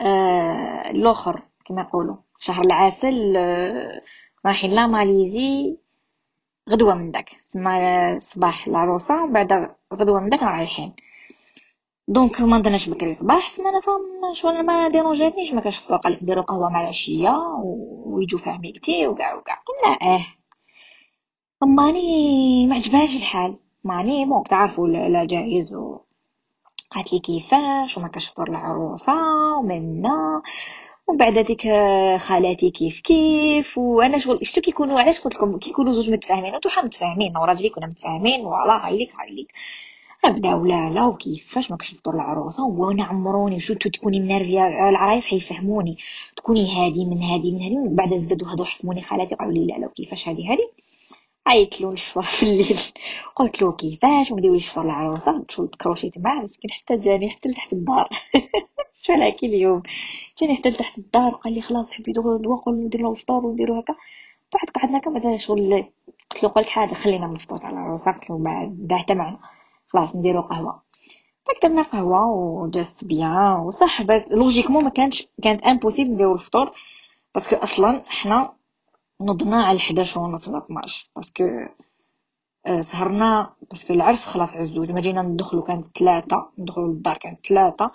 آه 0.00 0.90
الآخر 0.90 1.42
كما 1.66 1.82
يقولوا. 1.82 2.16
شهر 2.38 2.64
العسل 2.64 3.34
آه 3.36 4.00
رايحين 4.46 4.70
لا 4.70 4.86
ماليزي 4.86 5.76
غدوة 6.70 6.94
من 6.94 7.10
داك. 7.10 7.30
تما 7.48 8.18
صباح 8.18 8.66
العروسة 8.66 9.22
ومن 9.22 9.32
بعد 9.32 9.74
غدوة 9.94 10.20
من 10.20 10.28
داك 10.28 10.42
رايحين. 10.42 10.94
donc 12.08 12.40
ما 12.40 12.58
نضناش 12.58 12.88
بكري 12.88 13.14
صباح 13.14 13.50
تما 13.54 13.70
أنا 13.70 13.78
شغل 14.34 14.62
ما 14.66 14.88
ديرونجاتنيش 14.88 15.54
ما 15.54 15.66
السوق 15.66 16.00
قالك 16.00 16.22
نديرو 16.22 16.42
قهوة 16.42 16.68
مع 16.68 16.80
العشية 16.80 17.30
و- 17.62 18.02
ويجوا 18.16 18.38
فاميلتي 18.40 19.06
وكاع 19.06 19.34
وكاع 19.34 19.54
قلنا 19.66 20.14
آه. 20.14 20.26
أماني 21.62 22.66
ما 22.66 22.74
عجبهاش 22.74 23.16
الحال. 23.16 23.56
ماني 23.84 24.24
bon 24.24 24.42
تعرفوا 24.44 24.86
العجائز 24.88 25.74
و 25.74 25.98
قالت 26.90 27.12
لي 27.12 27.18
كيفاش 27.18 27.98
وما 27.98 28.08
كاش 28.08 28.28
فطور 28.30 28.48
العروسة 28.48 29.12
ومنا 29.58 30.42
ومن 31.06 31.18
بعد 31.18 31.38
ديك 31.38 31.62
خالاتي 32.20 32.70
كيف 32.70 33.00
كيف 33.00 33.78
وأنا 33.78 34.18
شغل 34.18 34.38
شتو 34.42 34.60
كيكونوا؟ 34.60 35.00
علاش 35.00 35.20
قلت 35.20 35.34
لكم؟ 35.34 35.58
كيكونوا 35.58 35.92
زوج 35.92 36.10
متفاهمين. 36.10 36.52
وانتو 36.52 36.68
متفاهمين 36.84 37.36
وراجلي 37.36 37.68
كنا 37.68 37.86
متفاهمين. 37.86 38.42
فوالا 38.42 38.86
هايليك 38.86 39.12
هايليك. 39.20 39.52
بداو 40.30 40.64
لا 40.64 40.90
لا؟ 40.90 41.06
وكيفاش 41.06 41.70
ما 41.70 41.76
كاش 41.76 41.94
فطور 41.94 42.14
العروسه 42.14 42.66
وأنا 42.66 43.04
عمروني 43.04 43.56
انتو 43.56 43.88
تكوني 43.90 44.20
منرفيه 44.20 44.88
العرايس 44.88 45.26
حيفهموني. 45.26 45.98
تكوني 46.36 46.76
هادي 46.76 47.04
من 47.04 47.22
هادي 47.22 47.52
من 47.52 47.62
هادي 47.62 47.76
من 47.76 47.94
بعد 47.96 48.16
زدادو 48.16 48.46
هادو 48.46 48.64
حكموني 48.64 49.02
خالاتي 49.02 49.34
قالوا 49.34 49.52
لي 49.52 49.66
لا 49.66 49.78
لا 49.78 49.86
وكيفاش 49.86 50.28
هادي 50.28 50.46
هادي؟ 50.48 50.68
عيطت 51.46 51.80
له 51.80 51.92
نشفر 51.92 52.22
في 52.22 52.42
الليل. 52.42 52.78
قلت 53.36 53.62
له 53.62 53.72
كيفاش؟ 53.72 54.32
ونبداو 54.32 54.54
نشفر 54.54 54.82
العروسه 54.82 55.44
تكروشيت 55.72 56.18
معاه؟ 56.18 56.42
مسكين 56.42 56.70
حتى 56.70 56.96
جاني 56.96 57.30
حتى 57.30 57.48
لتحت 57.48 57.72
الدار. 57.72 58.08
شحال 59.02 59.22
هاكي 59.22 59.46
اليوم؟ 59.46 59.82
جاني 60.40 60.56
حتى 60.56 60.68
لتحت 60.68 60.98
الدار. 60.98 61.34
وقال 61.34 61.52
لي 61.52 61.62
خلاص 61.62 61.88
تحبي 61.88 62.12
دوق 62.12 62.68
ندير 62.68 63.00
له 63.00 63.10
الفطور 63.12 63.46
ونديرو 63.46 63.78
هكا. 63.78 63.94
بعد 64.54 64.70
قعدنا 64.74 64.98
كما 64.98 65.36
شغل 65.36 65.84
قلت 66.30 66.42
له 66.42 66.48
قالك 66.48 66.68
حاجة 66.68 66.94
خلينا 66.94 67.26
من 67.26 67.34
الفطور 67.34 67.66
على 67.66 67.74
العروسه 67.74 68.12
قلت 68.12 68.30
له 68.30 68.38
بعد 68.68 69.12
معنا 69.12 69.38
خلاص 69.94 70.16
نديرو 70.16 70.40
قهوه 70.40 70.82
درنا 71.62 71.82
قهوه 71.82 72.26
وجاست 72.28 73.04
بيان 73.04 73.52
وصح 73.52 74.02
بس 74.02 74.28
لوجيكمون 74.28 74.84
ما 74.84 74.90
كانش 74.90 75.26
كانت 75.42 75.62
امبوسيبل 75.62 76.10
نديرو 76.10 76.34
الفطور 76.34 76.72
باسكو 77.34 77.56
أصلا 77.56 78.02
حنا 78.06 78.52
نضنا 79.20 79.64
على 79.64 79.78
11 79.78 80.20
ونص 80.20 80.48
ولا 80.48 80.58
12 80.58 81.10
parce 81.16 81.34
que 81.34 81.44
سهرنا 82.80 83.50
parce 83.70 83.85
que 83.85 83.94
العرس 83.94 84.26
خلاص 84.26 84.56
عزوج 84.56 84.92
ما 84.92 85.00
جينا 85.00 85.22
ندخلو 85.22 85.62
كانت 85.62 85.98
ثلاثة 85.98 86.48
ندخلو 86.58 86.86
للدار 86.86 87.16
كانت 87.18 87.46
ثلاثة 87.46 87.90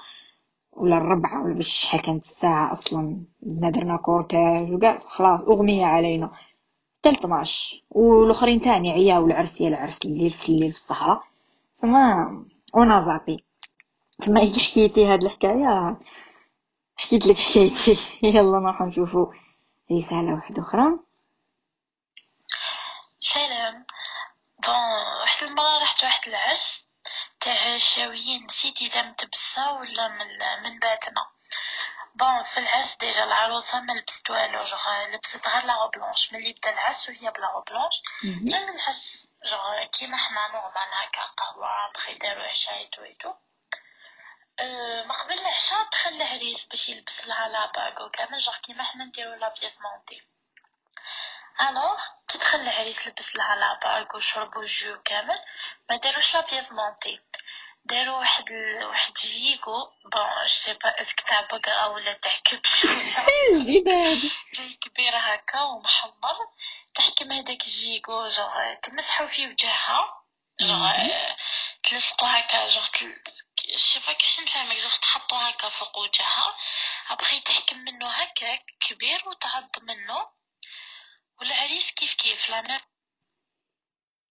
ولا 0.74 0.98
الربعة 0.98 1.44
ولا 1.44 1.62
شحال 1.62 2.02
كانت 2.02 2.26
الساعة 2.26 2.72
أصلا 2.72 3.18
درنا 3.42 3.98
cortège 3.98 4.72
وكاع 4.74 4.98
خلاص 4.98 5.40
أغمية 5.42 5.86
علينا 5.86 6.32
حتى 7.00 7.10
12 7.10 7.84
والآخرين 7.92 8.62
تاني 8.62 8.92
عياو 8.92 9.26
العرس 9.26 9.62
يا 9.62 9.68
العرس 9.68 10.06
الليل 10.06 10.32
في 10.32 10.50
الليل 10.50 10.72
في 10.72 10.78
السهرة 10.78 11.24
تما 11.82 12.46
وأنا 12.74 13.00
زابي 13.00 13.46
تما 14.22 14.46
كي 14.46 14.60
حكيتي 14.60 15.06
هاد 15.06 15.24
الحكاية؟ 15.24 15.98
حكيت 16.98 17.28
لك 17.28 17.38
حكايتي. 17.38 17.98
يلا 18.24 18.60
نروحو 18.60 18.86
نشوفو 18.86 19.34
رسالة 19.92 20.34
واحدة 20.34 20.62
أخرى. 20.62 21.00
سلام. 23.20 23.86
bon 24.66 24.76
واحد 25.22 25.44
المرة 25.48 25.82
رحت 25.82 26.04
واحد 26.04 26.28
العرس 26.28 26.88
تاع 27.40 27.78
شاويين 27.78 28.46
نسيت 28.46 28.82
اذا 28.82 29.02
متبسة 29.02 29.74
ولا 29.74 30.08
من 30.08 30.28
من 30.64 30.80
باتنا. 30.80 31.22
bon 32.16 32.44
في 32.44 32.60
العرس 32.60 32.98
déjà 32.98 33.24
العروسة 33.24 33.82
ما 33.82 33.94
لبست 33.94 34.30
والو 34.30 34.60
لبست 35.14 35.48
غير 35.48 35.66
la 35.66 35.90
blanche 35.96 36.34
ملي 36.34 36.54
بدا 36.54 36.74
العرس 36.74 37.10
وهي 37.10 37.32
ب 37.32 37.42
la 37.42 37.64
blanche 37.70 38.02
لازم 38.42 38.74
العرس 38.76 39.29
جوغ 39.46 39.84
كيما 39.84 40.18
حنا 40.18 40.48
normal 40.48 40.94
هكا 40.94 41.22
قهوة 41.38 41.92
بخي 41.92 42.14
دارو 42.14 42.42
عشاء 42.42 42.78
et 42.78 43.04
tout 43.04 43.16
et 43.16 43.22
tout 43.22 43.34
أه 44.60 45.04
ما 45.04 45.22
قبل 45.24 45.40
العشاء 45.40 45.90
دخل 45.90 46.10
العريس 46.10 46.66
باش 46.66 46.90
يلبس 46.90 47.28
لها 47.28 47.48
la 47.48 47.65
bague 47.65 48.10
كامل 48.10 48.40
جوغ 48.40 48.58
كيما 48.58 48.84
حنا 48.84 49.06
نديرو 49.06 49.34
la 49.34 49.54
pièce 49.62 49.82
montée 49.82 50.24
alors 51.62 52.02
تدخل 52.28 52.60
العريس 52.60 53.08
لبس 53.08 53.36
لها 53.36 53.56
la 53.56 53.73
bague 53.73 54.16
وشربو 54.16 54.64
jus 54.64 55.02
كامل 55.02 55.40
ما 55.90 55.96
داروش 55.96 56.36
la 56.36 56.42
pièce 56.42 56.72
montée 56.72 57.22
دارو 57.86 58.20
واحد 58.20 58.52
ال... 58.52 58.86
واحد 58.86 59.14
gigot 59.14 59.92
bon 60.14 60.48
sais 60.48 60.74
pas 60.74 61.02
est-ce 61.02 61.15
que 61.15 61.22
تاع 61.22 61.42
بقرة 61.42 61.88
ولا 61.88 62.14
تاع 62.14 62.32
كبش 62.46 62.86
ولا 62.86 64.22
جاي 64.54 64.74
كبير 64.82 65.18
هكا 65.18 65.62
ومحمر 65.62 66.38
تحكم 66.94 67.32
هداك 67.32 67.62
الجيكو 67.62 68.28
جوغ 68.28 68.74
تمسحو 68.74 69.28
في 69.28 69.48
وجهها 69.48 70.24
جوغ 70.62 70.92
تلصقو 71.84 72.26
هكا 72.26 72.68
جوغ. 72.68 72.86
شوفا 73.76 74.14
كيفاش 74.14 74.40
نفهمك 74.40 74.78
جوغ 74.78 74.96
تحطو 75.02 75.36
هكا 75.36 75.70
فوق 75.70 75.98
وجهها 75.98 76.56
ابخي 77.10 77.40
تحكم 77.40 77.78
منو 77.78 78.08
هكاك 78.08 78.66
كبير 78.90 79.30
وتعض 79.30 79.70
منو 79.82 80.28
والعريس 81.40 81.92
كيف 81.92 82.14
كيف 82.16 82.50
la 82.50 82.62
même 82.62 82.80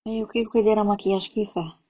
ايوا 0.07 0.29
كيف 0.33 0.53
كي 0.53 0.63
دايرة 0.63 0.83
مكياج 0.83 1.29
كيفاه 1.29 1.88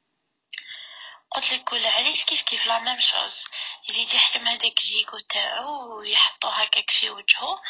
قلت 1.31 1.53
لك 1.53 1.73
والعريس 1.73 2.25
كيف 2.25 2.43
كيف 2.43 2.67
la 2.67 2.79
même 2.79 3.01
chose. 3.01 3.45
يزيد 3.89 4.15
يحكم 4.15 4.49
هذاك 4.49 4.79
الجيكو 4.79 5.19
تاعو 5.19 5.99
ويحطو 5.99 6.49
هكاك 6.49 6.91
في 6.91 7.11
وجهه 7.11 7.63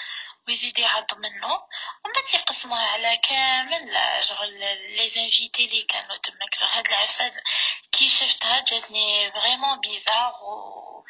ويزيد 0.48 0.78
يعض 0.78 1.14
منه 1.18 1.54
ومن 1.54 2.12
بعد 2.14 2.34
يقسموها 2.34 2.86
على 2.86 3.16
كامل. 3.16 3.96
شغل 4.28 4.58
لي 4.96 5.08
زانفيتي 5.08 5.64
اللي 5.64 5.82
كانوا 5.82 6.16
تماك. 6.16 6.62
هاد 6.62 6.86
العرسة 6.86 7.32
كي 7.92 8.08
شفتها 8.08 8.60
جاتني 8.60 9.32
فريمون 9.32 9.80
بيزار 9.80 10.32
و 10.42 11.04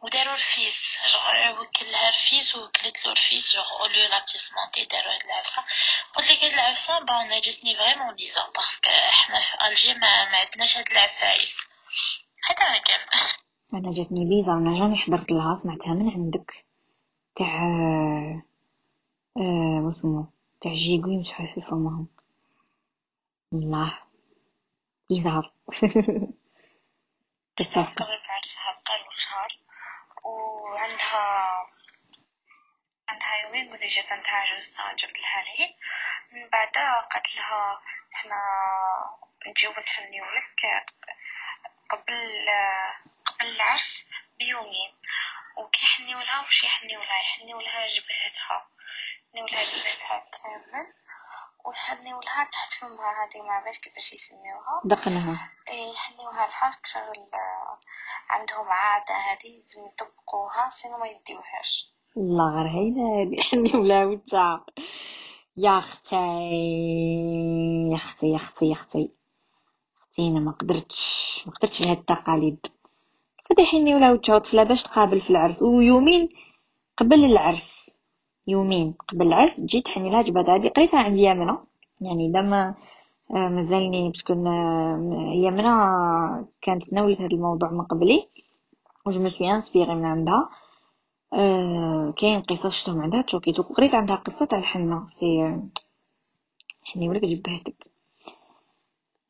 وداروا 0.00 0.34
الفيس. 0.34 0.98
جوغ 1.12 1.60
وكلها 1.60 2.08
الفيس 2.08 2.56
وكلت 2.56 3.06
له 3.06 3.12
الفيس. 3.12 3.54
جوغ 3.54 3.72
اوليو 3.80 4.08
لا 4.08 4.24
بيسمونتي 4.32 4.84
داروا 4.84 5.14
هاد 5.14 5.24
العفسة. 5.24 5.64
قلت 6.14 6.32
لك 6.32 6.44
هاد 6.44 6.52
العفسة 6.52 6.98
بون 6.98 7.40
جاتني 7.40 7.76
فريمون 7.76 8.14
بيزار 8.14 8.50
باسكو 8.50 8.90
حنا 8.90 9.40
في 9.40 9.66
الجي 9.66 9.94
ما 9.94 10.08
عندناش 10.08 10.76
هاد 10.76 10.90
العفايس. 10.90 11.56
هذا 12.50 12.72
ما 12.72 12.78
كان. 12.78 13.00
أنا 13.74 13.92
جاتني 13.92 14.24
بيزا 14.24 14.52
أنا 14.52 14.78
جاني 14.78 14.96
حضرت 14.96 15.32
لها 15.32 15.54
سمعتها 15.54 15.94
من 15.94 16.10
عندك. 16.10 16.64
تاع 17.36 17.62
آه 19.36 19.80
واسمو 19.86 20.26
تاع 20.60 20.72
جيكو 20.72 21.10
يمسحو 21.10 21.46
في 21.46 21.60
فمهم 21.60 22.06
الله 23.52 23.98
بيزار. 25.10 25.52
قصة 27.58 27.84
قبل 27.84 28.18
عرسها 28.28 28.72
بقالو 28.72 29.10
شهر 29.10 29.58
وعندها 30.24 31.66
عندها 33.08 33.36
يومين 33.44 33.70
ملي 33.72 33.88
جات 33.88 34.12
عندها 34.12 34.32
عروسة 34.32 34.82
جبت 34.92 35.18
لها 35.18 35.42
العيد 35.42 35.74
من 36.32 36.48
بعد 36.52 36.72
قالت 37.12 37.34
لها 37.36 37.80
إحنا 38.14 38.36
نجيو 39.46 39.70
نحنيو 39.70 40.24
لك. 40.24 40.64
قبل 41.90 42.46
قبل 43.26 43.46
العرس 43.50 44.08
بيومين 44.38 44.92
وكي 45.58 45.82
يحنيو 45.82 46.18
لها 46.18 46.46
وش 46.46 46.64
يحنيو 46.64 47.00
لها؟ 47.00 47.18
يحنيو 47.20 47.60
لها 47.60 47.86
جبهتها. 47.86 48.68
يحنيو 49.28 49.46
لها 49.46 49.62
جبهتها 49.64 50.18
كامل. 50.32 50.86
ويحنيو 51.64 52.20
لها 52.20 52.44
تحت 52.44 52.72
فمها 52.72 53.10
هذه 53.18 53.42
ما 53.42 53.52
عرفش 53.52 53.78
كيفاش 53.78 54.12
يسميوها. 54.12 54.82
دقنها. 54.84 55.50
إيه، 55.68 55.92
يحنيوها 55.92 56.46
لها 56.46 56.70
شغل 56.84 57.30
عندهم 58.30 58.68
عادة 58.68 59.14
هذه 59.14 59.48
لازم 59.56 59.86
يطبقوها 59.86 60.70
سينو 60.70 60.98
ما 60.98 61.06
يديوهاش. 61.06 61.92
الله 62.16 62.54
غير 62.54 62.68
هينا 62.68 63.02
هادي 63.02 63.42
حني 63.42 63.76
ولا 63.76 64.04
وجع 64.04 64.58
يا 65.56 65.78
أختي 65.78 66.16
يا 67.90 67.96
أختي 67.96 68.26
يا 68.26 68.36
أختي 68.36 68.66
يا 68.66 68.72
أختي. 68.72 69.17
أنا 70.18 70.40
ما 70.40 70.50
قدرتش 70.52 71.44
ما 71.46 71.52
قدرتش 71.52 71.82
لهاد 71.86 71.98
التقاليد. 71.98 72.66
كيف 73.48 73.58
يحني 73.58 73.94
ولا 73.94 74.12
وجهها 74.12 74.38
طفله 74.38 74.62
باش 74.62 74.82
تقابل 74.82 75.20
في 75.20 75.30
العرس. 75.30 75.62
ويومين 75.62 76.28
قبل 76.96 77.24
العرس 77.24 77.96
يومين 78.46 78.94
قبل 79.08 79.26
العرس 79.26 79.56
تجي 79.56 79.80
تحني 79.80 80.10
لها 80.10 80.22
جبهتها 80.22 80.54
هادي 80.54 80.68
قريتها 80.68 81.00
عند 81.00 81.18
يمنى 81.18 81.58
يعني 82.00 82.32
دام 82.32 82.54
آه، 82.54 82.74
مازالني 83.30 84.10
parce 84.10 84.25
que 84.25 84.34
ن- 84.34 85.32
يمنى 85.32 85.70
كانت 86.62 86.84
تناولت 86.90 87.18
هذا 87.20 87.26
الموضوع 87.32 87.70
من 87.70 87.82
قبلي. 87.82 88.28
و 89.06 89.10
je 89.10 89.20
me 89.22 89.28
inspirée 89.52 89.94
من 89.94 90.04
عندها. 90.04 90.48
آه، 91.32 92.14
كاين 92.16 92.40
قصص 92.42 92.80
شفتهم 92.80 93.00
عندها 93.00 93.22
تشوكيت 93.22 93.58
وقريت 93.58 93.94
عندها 93.94 94.16
قصة 94.16 94.46
تاع 94.46 94.58
الحنة. 94.58 95.06
c'est 95.08 95.42
آه، 95.42 95.62
حني 96.84 97.08
ولك 97.08 97.24
جبهتك. 97.24 97.86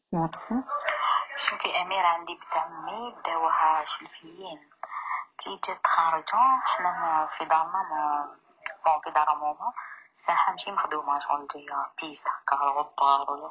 اسمع 0.08 0.26
قصة 0.26 0.64
شوفي 1.36 1.82
أميرة 1.82 2.06
عندي 2.06 2.34
بنت 2.34 2.56
عمي 2.56 3.16
داوها 3.26 3.84
شلفيين. 3.84 4.70
كي 5.38 5.60
جات 5.68 5.86
خارجة 5.86 6.60
حنا 6.64 7.28
في 7.38 7.44
دارنا 7.44 7.82
mais 7.82 8.36
bon 8.84 9.00
في 9.04 9.10
دار 9.10 9.34
ماما. 9.34 9.72
ساحة 10.16 10.52
ماشي 10.52 10.72
مخدومة 10.72 11.18
شغل 11.18 11.46
جاية 11.54 11.86
piste 12.02 12.24
هكا 12.28 12.56
غبار 12.56 13.30
ولا 13.30 13.50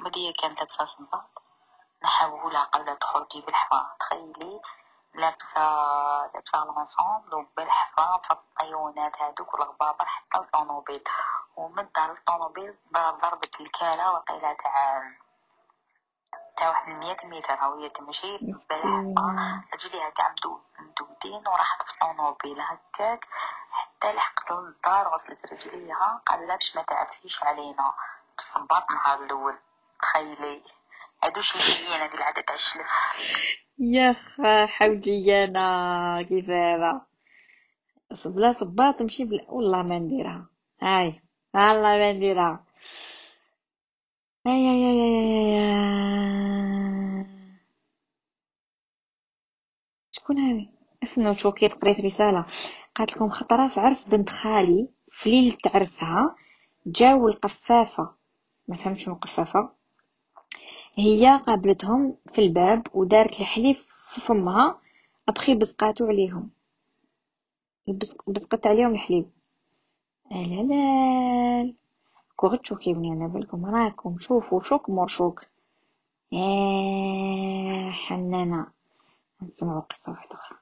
بعد 0.00 0.16
هي 0.16 0.32
كانت 0.32 0.58
لابسة 0.60 0.84
صباط 0.84 1.42
نحولها 2.04 2.64
قبل 2.64 2.96
تدخل 2.96 3.26
تجيب 3.28 3.48
الحفا. 3.48 3.96
تخيلي 4.00 4.60
لابسة 5.14 5.60
لابسة 6.34 6.64
l'ensemble 6.64 7.34
وبالحفا 7.34 8.18
في 8.18 8.30
الطيونات 8.30 9.22
هادوك 9.22 9.54
والغبابر 9.54 10.04
حتى 10.06 10.38
الطونوبيل 10.38 11.04
ومن 11.56 11.88
دار 11.96 12.10
الطونوبيل 12.12 12.74
ضربت 12.92 13.60
الكالة 13.60 14.12
وقيلة 14.12 14.52
تاع 14.52 15.02
تاع 16.62 16.70
واحد 16.70 16.88
المية 16.88 17.16
متر 17.38 17.54
هاوية 17.54 17.88
تمشي 17.88 18.38
بالنسبة 18.38 18.74
لها 18.76 19.64
رجليها 19.74 20.10
كاع 20.10 20.34
مدودين 20.78 21.48
وراحت 21.48 21.82
في 21.82 21.98
طونوبيل 22.00 22.60
هكاك 22.60 23.24
حتى 23.70 24.12
لحقت 24.12 24.52
للدار 24.52 25.08
غسلت 25.08 25.52
رجليها 25.52 26.22
قال 26.26 26.46
لها 26.46 26.56
باش 26.56 26.76
ما 26.76 26.82
تعفسيش 26.82 27.44
علينا. 27.44 27.92
بالصباط 28.36 28.84
النهار 28.90 29.24
الأول. 29.24 29.58
تخيلي. 30.02 30.62
هادوش 31.22 31.56
مزيانة 31.56 32.04
هادي 32.04 32.14
العادة 32.14 32.40
تاع 32.40 32.54
الشلف. 32.54 32.92
يا 33.78 34.16
حوجي 34.66 35.44
أنا 35.44 36.22
كيفاه 36.28 37.06
بلا 38.26 38.52
صباط 38.52 38.98
تمشي 38.98 39.24
بلا 39.24 39.44
والله 39.48 39.82
ما 39.82 39.98
نديرها. 39.98 40.46
هاي 40.82 41.22
والله 41.54 41.98
ما 41.98 42.12
نديرها. 42.12 42.64
اي 44.46 44.52
اي 44.52 44.84
اي 44.90 45.02
اي 45.02 45.58
اي 45.58 47.26
شكون 50.10 50.38
هذه؟ 50.38 50.68
اسمه 51.02 51.32
شوكي 51.34 51.68
قريت 51.68 52.00
رسالة. 52.00 52.46
قالت 52.94 53.12
لكم 53.12 53.30
خطرة 53.30 53.68
في 53.68 53.80
عرس 53.80 54.08
بنت 54.08 54.30
خالي. 54.30 54.88
في 55.10 55.30
ليلة 55.30 55.56
عرسها 55.66 56.36
جاو 56.86 57.28
القفافة. 57.28 58.14
ما 58.68 58.76
فهمت 58.76 58.98
شنو 58.98 59.14
قفافة 59.14 59.72
هي 60.94 61.42
قابلتهم 61.46 62.16
في 62.34 62.40
الباب 62.40 62.86
ودارت 62.94 63.40
الحليب 63.40 63.76
في 64.14 64.20
فمها. 64.20 64.80
أبخي 65.28 65.54
بسقاتو 65.54 66.06
عليهم. 66.06 66.50
بسقت 68.28 68.66
عليهم 68.66 68.94
الحليب. 68.94 69.30
لا. 70.30 71.74
كو 72.42 72.56
تشوكيوني 72.56 73.12
أنا 73.12 73.26
بالكم 73.26 73.74
راكم 73.74 74.18
شوفوا 74.18 74.62
شوك 74.62 74.90
مرشوك 74.90 75.40
يا 76.32 77.92
حنانة 77.92 78.66
نسمعوا 79.42 79.80
قصة 79.80 80.10
واحدة 80.12 80.34
أخرى. 80.34 80.58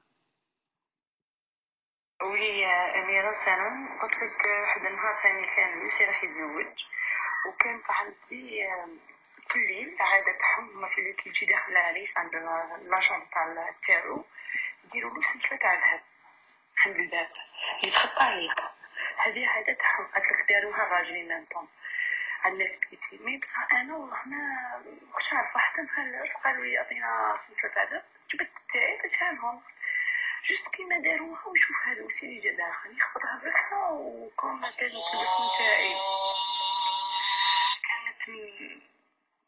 قولي 2.19 2.59
يا 2.61 3.03
أميرة 3.03 3.33
سلام 3.33 3.99
قلت 4.01 4.13
لك 4.13 4.45
واحد 4.61 4.85
النهار 4.85 5.23
ثاني 5.23 5.47
كان 5.55 5.81
يوسي 5.81 6.05
راح 6.05 6.23
يتزوج 6.23 6.85
وكان 7.47 7.81
عندي 7.89 8.67
كل 9.51 9.59
ليل 9.59 9.97
عادة 9.99 10.37
تاعهم 10.39 10.89
في 10.89 11.01
اللي 11.01 11.13
كيجي 11.13 11.45
داخل 11.45 11.71
العريس 11.71 12.17
عند 12.17 12.35
لاجون 12.35 13.29
تاع 13.33 13.69
التارو 13.69 14.23
يديروا 14.85 15.13
له 15.13 15.21
سلسلة 15.21 15.57
تاع 15.57 15.73
ذهب 15.73 16.01
عند 16.85 16.95
الباب 16.95 17.27
يتخطى 17.83 18.23
عليها 18.23 18.80
هذه 19.17 19.47
عادة 19.47 19.73
تاعهم 19.73 20.05
قالت 20.05 20.31
لك 20.31 20.49
داروها 20.49 20.83
الراجلين 20.83 21.27
ميم 21.27 21.67
على 22.43 22.53
الناس 22.53 22.75
بيتي 22.75 23.17
مي 23.17 23.37
بصح 23.37 23.73
أنا 23.73 23.95
والله 23.95 24.25
ما 24.25 24.83
كنتش 25.13 25.33
عارفة 25.33 25.59
حتى 25.59 25.81
نهار 25.81 26.27
قالوا 26.43 26.65
لي 26.65 26.77
عطينا 26.77 27.35
سلسلة 27.37 27.71
تاع 27.71 28.01
جبت 28.29 28.51
تاعي 28.73 28.97
درتها 28.97 29.31
لهم 29.31 29.61
جوست 30.45 30.67
كيما 30.67 30.97
داروها 30.97 31.45
وشوف 31.47 31.75
هذا 31.87 32.03
وسيلي 32.03 32.39
جا 32.39 32.51
داخل 32.51 32.97
يخبطها 32.97 33.39
بركها 33.43 33.89
وكون 33.89 34.61
كانت 34.61 34.81
الاسم 35.13 35.43
تاعي 35.57 35.95
كانت 37.87 38.29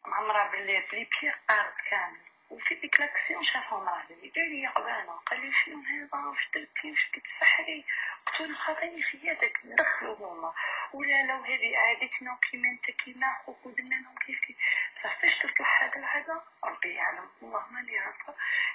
معمرة 0.06 0.52
بلي 0.52 0.80
بلي 0.92 1.08
بيير 1.22 1.36
قارت 1.50 1.82
كامل. 1.90 2.33
وفي 2.54 2.76
ديك 2.76 3.00
لاكسيون 3.00 3.44
شافهم 3.44 3.84
راجلي 3.90 4.30
قال 4.36 4.50
لي 4.52 4.68
قبانة 4.68 5.12
قال 5.12 5.42
لي 5.42 5.54
شنو 5.54 5.78
هذا 5.92 6.26
واش 6.26 6.50
درتي 6.54 6.92
واش 6.92 7.10
كتسحري 7.14 7.86
قلت 8.28 8.42
له 8.50 8.56
خاطيني 8.56 9.02
خياتك 9.02 9.62
دخلوا 9.66 10.16
هما. 10.16 10.54
ولا 10.94 11.24
لو 11.28 11.44
هذه 11.44 11.78
عادتنا 11.78 12.38
انت 12.54 12.92
كيما 12.92 13.28
خوك 13.46 13.66
ودنا 13.66 13.96
لهم 13.96 14.16
كيف 14.26 14.40
كيف 14.40 14.58
بصح 14.96 15.22
فاش 15.22 15.40
تصلح 15.40 15.84
هذا 15.84 16.00
العادة؟ 16.00 16.42
ربي 16.64 16.94
يعلم. 16.94 17.28
والله 17.42 17.64
ماني 17.72 17.98
عارفة 17.98 18.34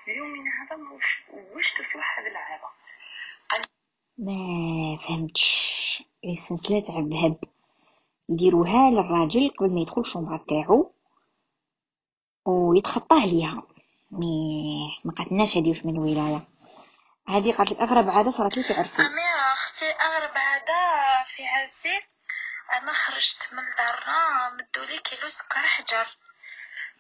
اليوم 0.08 0.28
من 0.28 0.48
هذا 0.48 0.76
واش 0.76 1.22
واش 1.30 1.72
تصلح 1.74 2.18
هذه 2.18 2.26
العادة؟ 2.28 2.68
ما 4.18 4.98
فهمتش. 5.08 6.02
السلسلة 6.24 6.80
تاع 6.86 6.98
الذهب 6.98 7.36
يديروها 8.28 8.90
للراجل 8.90 9.50
قبل 9.58 9.74
ما 9.74 9.80
يدخل 9.80 10.00
ال 10.00 10.06
chambre 10.06 10.44
تاعو. 10.48 10.92
ويتخطى 12.48 13.14
عليها. 13.14 13.62
mais 14.10 15.00
ما 15.04 15.12
قاتلناش 15.18 15.56
هادي 15.56 15.68
واش 15.68 15.84
من 15.84 15.98
ولايه 15.98 16.48
هادي 17.28 17.52
قالت 17.52 17.72
لك 17.72 17.80
أغرب 17.80 18.10
عادة 18.10 18.30
صارت 18.30 18.56
لي 18.56 18.62
في 18.62 18.74
عرسي. 18.74 19.02
أميرة 19.02 19.52
أختي 19.52 19.90
أغرب 19.90 20.32
عادة 20.36 21.22
في 21.24 21.46
عرسي. 21.46 22.00
أنا 22.72 22.92
خرجت 22.92 23.50
من 23.52 23.62
دارنا 23.78 24.50
مدولي 24.50 24.98
كيلو 24.98 25.28
سكر 25.28 25.60
حجر. 25.60 26.06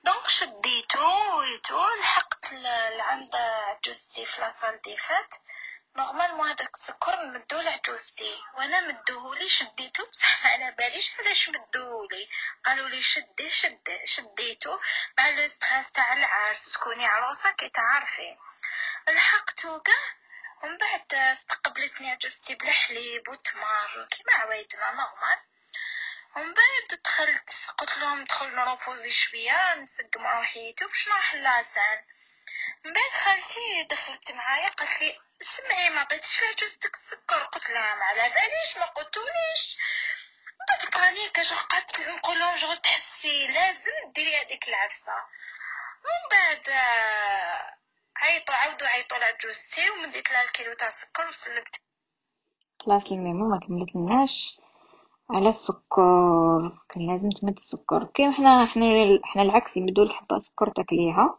donc 0.04 0.28
شديتو 0.28 1.38
et 1.38 1.51
tout 1.51 1.78
لحقت 2.00 2.52
لعند 2.98 3.36
عجوزتي 3.36 4.24
في 4.24 4.40
la 4.40 4.52
salle 4.52 4.80
des 4.84 5.03
fêtes 5.03 5.34
normalement 5.98 6.48
هذاك 6.48 6.74
السكر 6.74 7.22
نمدو 7.22 7.60
لعجوزتي 7.60 8.42
وأنا 8.54 8.80
مدوهولي 8.80 9.48
شديتو 9.48 10.06
بصح 10.10 10.46
على 10.46 10.70
باليش 10.70 11.18
علاش 11.18 11.48
مدوهولي 11.48 12.28
قالوا 12.64 12.88
لي 12.88 13.00
شدي 13.00 13.50
شدي 13.50 14.00
شديتو 14.04 14.78
مع 15.18 15.28
le 15.30 15.48
stress 15.48 15.90
تاع 15.92 16.12
العرس 16.12 16.72
تكوني 16.72 17.06
عروسة 17.06 17.50
كي 17.50 17.68
تعرفي. 17.68 18.36
لحقتو 19.08 19.80
كاع. 19.80 20.14
ومن 20.62 20.78
بعد 20.78 21.14
استقبلتني 21.14 22.10
عجوزتي 22.10 22.54
بلا 22.54 22.72
حليب 22.72 23.28
وتمر 23.28 24.08
كيما 24.10 24.32
عوايدنا 24.38 24.90
normal 24.90 25.38
ومن 26.36 26.54
بعد 26.54 27.00
دخلت 27.04 27.50
قلت 27.78 27.98
لهم 27.98 28.20
ندخل 28.20 28.54
ن 28.54 28.61
reposer 28.61 29.10
شوية 29.10 29.74
نسق 29.74 30.16
مع 30.16 30.40
وحيدي 30.40 30.86
باش 30.86 31.08
نروح 31.08 31.34
للعسان 31.34 32.04
من 32.84 32.92
بعد 32.92 33.10
خالتي 33.24 33.82
دخلت 33.90 34.32
معايا 34.32 34.68
قالت 34.68 35.02
لي 35.02 35.27
سمعي 35.40 35.90
ما 35.90 36.00
عطيتش 36.00 36.42
لعجوزتك 36.42 36.94
السكر. 36.94 37.42
قلت 37.52 37.70
لها 37.70 37.94
ما 37.94 38.04
على 38.04 38.22
باليش 38.34 38.78
ما 38.78 38.86
قلتوليش. 38.86 39.78
بدات 40.60 40.94
panique 40.96 41.38
اش 41.38 41.52
قعدت 41.52 42.08
نقول 42.08 42.38
لهم 42.38 42.56
شغل 42.56 42.76
تحسي 42.76 43.46
لازم 43.46 44.12
ديري 44.14 44.36
هذيك 44.36 44.68
العفسة. 44.68 45.12
ومن 46.04 46.24
بعد 46.32 46.64
عيطوا 48.16 48.54
عاودوا 48.54 48.86
عيطوا 48.86 49.18
لعجوزتي 49.18 49.90
ومديت 49.90 50.30
لها 50.30 50.42
الكيلو 50.42 50.72
تاع 50.72 50.88
السكر 50.88 51.28
وسلمت. 51.28 51.74
خلاص 52.80 53.04
الميمون 53.12 53.50
ما 53.50 53.60
كملت 53.60 53.96
لناش 53.96 54.58
على 55.30 55.48
السكر 55.48 56.78
كان 56.88 57.06
لازم 57.12 57.30
تمد 57.30 57.56
السكر. 57.56 58.04
كي 58.04 58.32
حنا 58.32 58.66
حنا 58.66 58.84
حنا 59.24 59.42
العكس 59.42 59.76
يمدوا 59.76 60.04
الحبة 60.04 60.38
سكر 60.38 60.70
تاكليها 60.70 61.38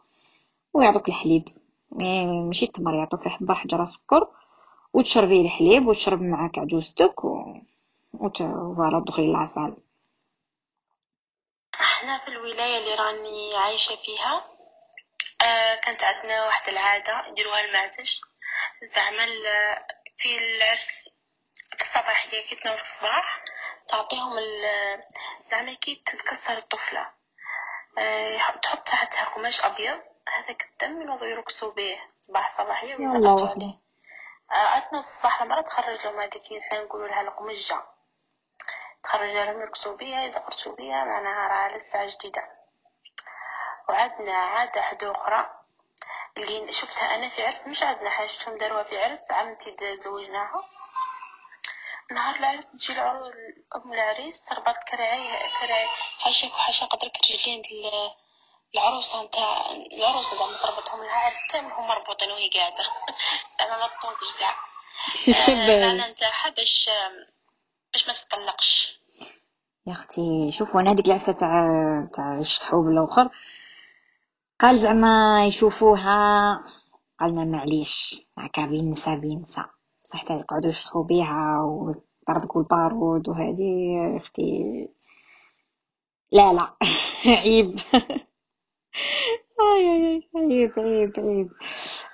ويعطوك 0.72 1.08
الحليب. 1.08 1.59
ماشي 1.90 2.64
التمر 2.64 2.94
يعطوك 2.94 3.28
حبه 3.28 3.54
حجره 3.54 3.84
سكر 3.84 4.28
وتشربي 4.92 5.40
الحليب 5.40 5.86
وتشرب 5.86 6.22
معاك 6.22 6.58
عجوزتك 6.58 7.24
و 7.24 7.54
فوالا 8.38 9.00
تدخلي 9.06 9.26
للعسل 9.26 9.76
أحنا 11.80 12.18
في 12.18 12.28
الولاية 12.28 12.78
اللي 12.78 12.94
راني 12.94 13.50
عايشة 13.56 13.96
فيها 13.96 14.44
آه 15.42 15.80
كانت 15.80 16.04
عندنا 16.04 16.46
واحد 16.46 16.68
العادة 16.68 17.26
يديروها 17.28 17.64
المعتج 17.64 18.16
زعما 18.94 19.26
في 20.16 20.38
العرس 20.38 21.08
في 21.76 21.82
الصباحيه 21.82 22.40
كي 22.48 22.54
تنوض 22.56 22.74
الصباح 22.80 23.44
تعطيهم 23.88 24.36
زعما 25.50 25.74
كي 25.74 25.94
تتكسر 26.06 26.52
الطفلة. 26.56 27.06
آه 27.98 28.56
تحط 28.62 28.78
تحتها 28.86 29.24
قماش 29.24 29.64
أبيض 29.64 30.00
هذاك 30.28 30.68
الدم 30.72 31.02
ينوضوا 31.02 31.26
يرقصوا 31.26 31.72
به. 31.72 32.00
صباح 32.20 32.48
صباحيه 32.48 32.96
ويزقطوا 32.96 33.48
عليه 33.48 33.78
عندنا 34.50 34.98
الصباح 34.98 35.42
المرة 35.42 35.60
تخرج 35.60 36.06
لهم 36.06 36.20
هذيك 36.20 36.62
حنا 36.62 36.84
نقولوا 36.84 37.08
لها 37.08 37.20
القمجة. 37.20 37.82
تخرج 39.02 39.36
لهم 39.36 39.60
يرقصوا 39.60 39.96
بها 39.96 40.24
يزقرتوا 40.24 40.76
بها 40.76 41.04
معناها 41.04 41.48
راه 41.48 41.76
لسه 41.76 42.06
جديدة. 42.06 42.48
وعندنا 43.88 44.32
عادة 44.32 44.82
حدا 44.82 45.12
أخرى. 45.12 45.60
اللي 46.36 46.72
شفتها 46.72 47.14
أنا 47.14 47.28
في 47.28 47.46
عرس 47.46 47.66
مش 47.66 47.82
عندنا 47.82 48.10
حاجة 48.10 48.26
شفتهم 48.26 48.56
داروها 48.56 48.82
في 48.82 48.98
عرس 49.04 49.30
عمتي 49.30 49.96
زوجناها 49.96 50.64
نهار 52.10 52.34
العرس 52.36 52.72
تجي 52.72 52.92
العروس 52.92 53.34
أم 53.76 53.92
العريس 53.92 54.44
تربط 54.44 54.76
كراعي 54.90 55.28
كراعي 55.60 55.88
حاشاك 56.18 56.50
وحاشا 56.50 56.86
قدرك 56.86 57.12
رجلين 57.16 57.62
العروسه 58.74 59.24
نتاع 59.24 59.70
العروسه 59.70 60.36
زعما 60.36 60.58
تربطهم 60.62 61.00
لها 61.04 61.26
عرس 61.26 61.46
كامل 61.52 61.72
هما 61.72 61.86
مربوطين 61.88 62.30
وهي 62.30 62.48
قاعدة 62.48 62.84
زعما 63.58 63.76
ما 63.76 63.88
تنوضش 64.02 64.36
كاع 64.38 64.54
المعنى 65.48 66.12
نتاعها 66.12 66.50
باش 66.50 66.90
باش 67.92 68.08
ما 68.08 68.14
تطلقش 68.14 69.00
يا 69.86 69.92
أختي 69.92 70.52
شوفوا 70.52 70.80
أنا 70.80 70.92
هذيك 70.92 71.06
العفسة 71.06 71.32
تاع 71.32 71.68
تاع 72.14 72.38
الشحوب 72.38 72.88
الأخر 72.88 73.28
قال 74.60 74.78
زعما 74.78 75.44
يشوفوها 75.46 76.60
قالنا 77.20 77.44
معليش 77.44 78.16
هكا 78.38 78.66
بينسى 78.66 79.16
بينسى 79.16 79.64
بصح 80.04 80.30
يقعدوا 80.30 80.70
يشطحوا 80.70 81.04
بيها 81.04 81.60
ويطردقوا 81.62 82.62
البارود 82.62 83.28
وهذه 83.28 83.96
أختي. 84.16 84.88
لا 86.32 86.52
لا. 86.52 86.76
عيب. 87.42 87.80
أي 89.60 89.86
أي 89.86 90.28
عيب 90.36 90.72
عيب 90.78 91.12
عيب 91.18 91.50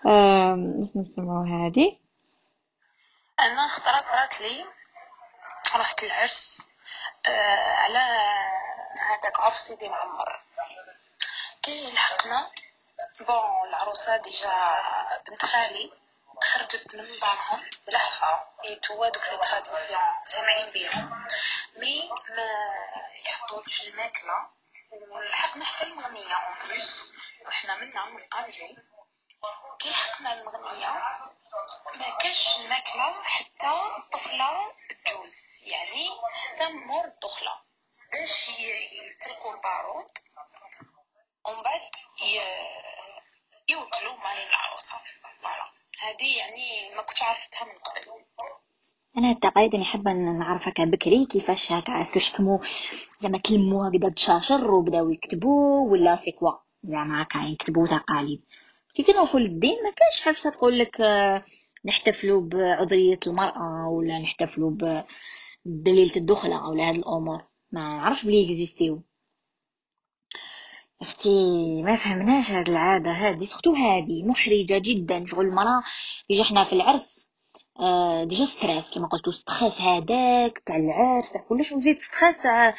آم، 0.07 0.90
نسمعو 0.97 1.42
هادي 1.44 2.01
أنا 3.40 3.68
خطرة 3.68 3.99
صرات 3.99 4.40
لي 4.40 4.64
رحت 5.76 6.05
العرس 6.05 6.68
آه 7.28 7.74
على 7.76 7.99
هذاك 9.09 9.40
عرس 9.40 9.55
سيدي 9.68 9.88
معمر. 9.88 10.40
كي 11.62 11.92
لحقنا. 11.94 12.51
bon 13.20 13.68
العروسة 13.68 14.16
déjà 14.16 14.53
بنت 15.28 15.44
خالي 15.44 15.92
خرجت 16.42 16.94
من 16.94 17.05
دارهم 17.22 17.61
بلحفة 17.86 18.40
et 18.64 18.78
tout 18.78 19.05
دوك 19.05 19.22
les 19.33 19.39
traditions 19.51 20.01
سامعين 20.24 20.72
بيهم 20.72 21.11
mais 21.79 22.11
ما 22.36 22.49
يحطوش 23.26 23.88
الماكلة 23.88 24.47
ولحقنا 25.11 25.64
حتى 25.64 25.86
المغنية 25.86 26.34
en 26.35 26.55
plus 26.68 27.12
وحنا 27.49 27.76
من 27.76 27.90
الجي 28.44 28.76
كي 29.80 29.90
لحقنا 29.90 30.32
المغنية 30.40 30.92
ما 31.97 32.18
كاش 32.22 32.61
الماكلة 32.61 33.22
حتى 33.22 33.70
الطفلة 33.99 34.72
تجوز. 34.88 35.64
يعني 35.66 36.09
حتى 36.34 36.72
مور 36.72 37.05
الدخلة 37.05 37.53
باش 38.12 38.49
ي- 38.49 38.88
يطلقوا 39.07 39.55
البارود 39.55 40.11
ومن 41.47 41.62
بعد 41.62 41.80
يوكلوا 43.68 44.16
مالين 44.16 44.49
العروسة. 44.49 44.97
هذه 46.03 46.38
يعني 46.38 46.94
ما 46.97 47.03
كنتش 47.03 47.22
عرفتها 47.22 47.64
من 47.64 47.78
قبل. 47.78 48.24
أنا 49.18 49.30
التقاليد 49.30 49.74
اللي 49.74 49.86
حابة 49.86 50.12
نعرف 50.12 50.68
هكا 50.68 50.84
بكري 50.84 51.24
كيفاش 51.26 51.72
هكا 51.72 52.01
est-ce 52.01 52.12
que 52.12 52.18
يحكموا 52.18 52.59
زعما 53.18 53.38
كلموا 53.38 53.88
هكذا 53.88 54.09
تشاشر 54.11 54.70
وبداو 54.70 55.11
يكتبوا 55.11 55.90
ولا 55.90 56.16
c'est 56.16 56.33
quoi 56.33 56.53
زعما 56.89 57.22
هكا 57.22 57.39
يكتبوا 57.39 57.87
تقاليد 57.87 58.43
كي 58.95 59.03
كنروحوا 59.03 59.41
للدين 59.41 59.76
ما 59.84 59.91
كانش 59.91 60.20
حاجة 60.20 60.55
تقول 60.55 60.78
لك 60.78 61.01
آه، 61.01 61.45
نحتفلوا 61.84 62.41
بعذرية 62.43 63.20
المرأة 63.26 63.89
ولا 63.89 64.18
نحتفلوا 64.18 64.70
بدليله 65.66 66.16
الدخله 66.16 66.68
ولا 66.68 66.89
هاد 66.89 66.95
الأمور. 66.95 67.45
ما 67.72 67.80
نعرفش 67.80 68.24
بلي 68.24 68.43
يكزيستيو. 68.43 69.03
أختي 71.03 71.82
ما 71.82 71.95
فهمناش 71.95 72.51
هاد 72.51 72.68
العادة 72.68 73.11
هادي 73.11 73.47
surtout 73.47 73.72
هادي 73.72 74.22
محرجة 74.22 74.78
جدا 74.78 75.24
شغل 75.24 75.47
المرأة 75.47 75.82
يجي 76.30 76.45
حنا 76.45 76.64
في 76.64 76.72
العرس 76.72 77.28
آه، 77.80 78.24
déjà 78.24 78.45
stress 78.45 78.95
كما 78.95 79.07
قلتو 79.07 79.30
stress 79.31 79.81
هذاك 79.80 80.59
تاع 80.59 80.76
العرس 80.76 81.32
تاع 81.32 81.41
كلش 81.49 81.72
وزيد 81.72 81.99
stress 81.99 82.39
تاع 82.41 82.74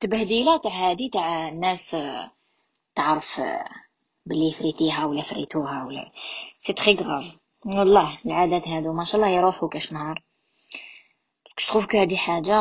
تبهديلة 0.00 0.56
تاع 0.56 0.70
هادي 0.70 1.08
تاع 1.08 1.48
الناس 1.48 1.94
آه، 1.94 2.30
تعرف 2.94 3.40
بلي 4.26 4.52
فريتيها 4.52 5.04
ولا 5.04 5.22
فريتوها 5.22 5.84
ولا 5.84 6.12
c'est 6.58 6.72
très 6.72 6.94
grave. 6.94 7.36
والله 7.66 8.18
العادات 8.26 8.68
هادو 8.68 8.92
ما 8.92 9.04
شاء 9.04 9.20
الله 9.20 9.32
يروحوا 9.32 9.68
كاش 9.68 9.92
نهار. 9.92 10.22
je 11.58 11.65
trouve 11.65 11.86
que 11.86 11.98
هادي 11.98 12.16
حاجة 12.16 12.56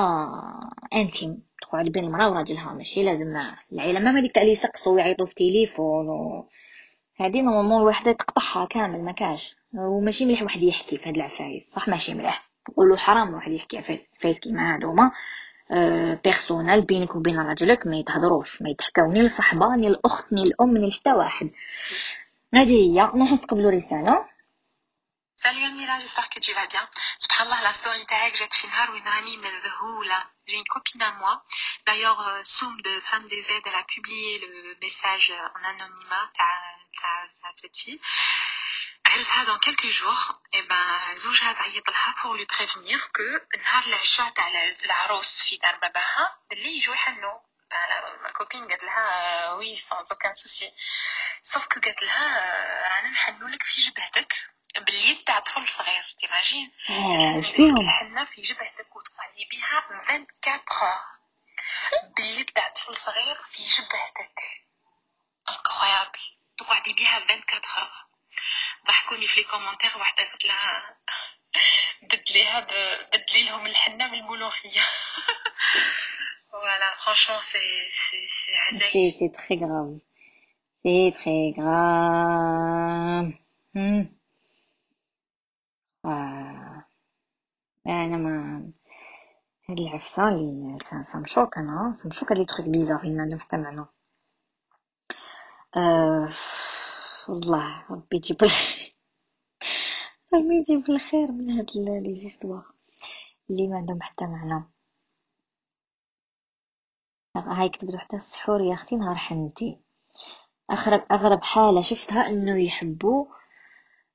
intime 0.93 1.43
تقعد 1.61 1.85
بين 1.85 2.03
المرأة 2.03 2.29
وراجلها 2.31 2.73
ماشي 2.73 3.03
لازم 3.03 3.35
العيلة 3.71 3.99
ما 3.99 4.19
هذيك 4.19 4.31
تاع 4.31 4.41
اللي 4.41 4.53
يسقسوا 4.53 4.93
ويعيطوا 4.93 5.25
في 5.25 5.33
تليفون 5.35 6.09
و... 6.09 6.49
هادي 7.19 7.41
normalement 7.41 7.81
الوحدة 7.81 8.11
تقطعها 8.11 8.65
كامل 8.65 9.03
ما 9.03 9.11
كاش. 9.11 9.55
وماشي 9.73 10.25
مليح 10.25 10.43
واحد 10.43 10.61
يحكي 10.61 10.97
في 10.97 11.09
هاد 11.09 11.15
العفايس 11.15 11.71
صح؟ 11.75 11.89
ماشي 11.89 12.13
مليح. 12.13 12.49
نقولوا 12.69 12.97
حرام 12.97 13.33
واحد 13.33 13.51
يحكي 13.51 13.77
عفايس 13.77 14.39
كيما 14.39 14.75
هادوما 14.75 15.11
personnel 16.23 16.81
بينك 16.81 17.15
وبين 17.15 17.39
راجلك 17.39 17.87
ما 17.87 17.97
يتهضروش 17.97 18.61
ما 18.61 18.69
يتحكاو 18.69 19.11
ni 19.11 19.21
الصحبه 19.21 19.75
ni 19.75 19.87
الاخت 19.87 20.33
ni 20.33 20.43
الام 20.43 20.77
ni 20.77 20.91
حتى 20.91 21.11
واحد 21.11 21.49
هادي 22.53 22.99
هي 22.99 23.01
نروحو 23.01 23.33
نستقبلوا 23.33 23.71
رساله 23.71 24.29
Salut 25.45 25.63
Amira, 25.63 25.97
j'espère 26.01 26.27
que 26.27 26.41
tu 26.41 26.51
vas 26.53 26.67
bien. 26.67 26.85
Subhanallah, 27.17 27.61
la 27.63 27.71
story 27.71 28.03
جات 28.39 28.53
في 28.53 28.67
نهار 28.67 28.91
وين 28.91 29.07
راني 29.07 29.37
مذهولة. 29.37 30.23
J'ai 30.47 30.57
une 30.57 30.71
copine 30.75 31.01
à 31.01 31.11
moi. 31.13 31.43
D'ailleurs, 31.87 32.19
euh, 32.27 32.43
Soum 32.43 32.75
de 32.81 32.99
Femme 32.99 33.25
des 33.29 33.43
Aides, 33.51 33.63
elle 33.65 33.75
a 33.75 33.83
publié 33.83 34.39
le 34.39 34.75
message 34.81 35.31
en 35.55 35.61
anonymat 35.69 36.25
تاع 36.33 37.53
cette 37.53 37.77
fille. 37.77 37.99
عرسها 39.09 39.45
dans 39.45 39.59
quelques 39.59 39.87
jours. 39.87 40.39
Et 40.53 40.61
ben, 40.61 41.13
زوجها 41.15 41.53
تعيط 41.53 41.89
لها 41.89 42.13
pour 42.21 42.33
lui 42.35 42.45
prévenir 42.45 43.11
que 43.11 43.57
نهار 43.57 43.83
العشاء 43.87 44.29
تاع 44.29 44.47
العروس 44.85 45.41
في 45.43 45.57
دار 45.57 45.75
باباها 45.75 46.37
باللي 46.49 46.77
يجوا 46.77 46.93
يحنوا. 46.95 47.39
ma 48.23 48.31
copine 48.31 48.67
قالت 48.67 48.83
لها 48.83 49.53
oui 49.53 49.77
sans 49.77 50.11
aucun 50.13 50.33
souci. 50.33 50.73
sauf 51.43 51.67
que 51.67 51.79
قالت 51.79 52.03
لها 52.03 52.25
آه، 52.39 52.87
رانا 52.89 53.09
نحنوا 53.09 53.49
لك 53.49 53.63
في 53.63 53.81
جبهتك 53.81 54.33
باليد 54.77 55.23
تاع 55.27 55.39
طفل 55.39 55.67
صغير 55.67 56.15
t'imagines 56.19 56.71
آه 56.89 57.37
واش 57.37 57.51
فيهم 57.51 57.81
الحنة 57.81 58.25
في 58.25 58.41
جبهتك 58.41 58.95
وتقعدي 58.95 59.45
بها 59.51 59.77
24 59.89 60.27
heures 60.71 61.19
باليد 62.17 62.45
تاع 62.49 62.67
طفل 62.69 62.97
صغير 62.97 63.37
في 63.51 63.63
جبهتك 63.63 64.39
incroyable 65.49 66.19
تقعدي 66.57 66.93
بها 66.93 67.17
24 67.17 67.61
heures 67.63 68.08
ضحكوني 68.87 69.27
في 69.27 69.41
les 69.41 69.47
commentaires 69.47 69.89
واحدة 69.97 70.23
قالت 70.23 70.45
لها 70.45 70.97
بدليها 72.01 72.59
ب- 72.59 73.07
بدلي 73.13 73.43
لهم 73.49 73.65
الحنة 73.65 74.11
بالملوخية 74.11 74.81
voilà 76.51 76.95
franchement 77.05 77.39
c'est 77.39 77.89
c'est 77.91 78.27
c'est 78.27 78.55
عزايز 78.57 78.83
c'est 78.91 79.11
c'est 79.11 79.29
très 79.29 79.59
grave 79.65 80.01
c'est 80.83 81.11
très 81.11 81.55
grave 81.57 83.33
هم. 83.75 84.19
آه. 86.05 86.85
أنا 87.87 88.17
ما 88.17 88.63
هاد 89.69 89.79
العفسه 89.79 90.27
اللي 90.29 90.79
ça 90.79 91.01
ça 91.01 91.19
me 91.19 91.29
choque 91.29 91.57
أنا 91.57 91.93
ça 91.97 92.09
me 92.09 92.15
choque 92.15 92.31
هاد 92.31 92.37
les 92.39 92.45
trucs 92.45 92.69
bizarres 92.69 93.01
اللي 93.03 93.21
عندهم 93.21 93.39
حتى 93.39 93.57
معنى 93.57 93.85
آه. 95.77 96.29
والله 97.29 97.85
ربي 97.89 98.17
يجيب 98.17 98.37
ربي 100.33 100.55
يجيب 100.59 100.89
الخير 100.89 101.31
من 101.31 101.49
هاد 101.49 101.71
les 101.75 102.15
histoires. 102.15 102.65
اللي 103.49 103.67
ما 103.67 103.77
عندهم 103.77 104.01
حتى 104.01 104.25
معنى. 104.25 104.63
هاي 107.35 107.69
كتبت 107.69 107.95
حتى 107.95 108.15
السحور 108.15 108.61
يا 108.61 108.73
أختي 108.73 108.95
نهار 108.95 109.15
حنتي. 109.15 109.77
اغرب 110.71 111.03
أغرب 111.11 111.43
حالة 111.43 111.81
شفتها 111.81 112.29
إنه 112.29 112.63
يحبوا 112.63 113.25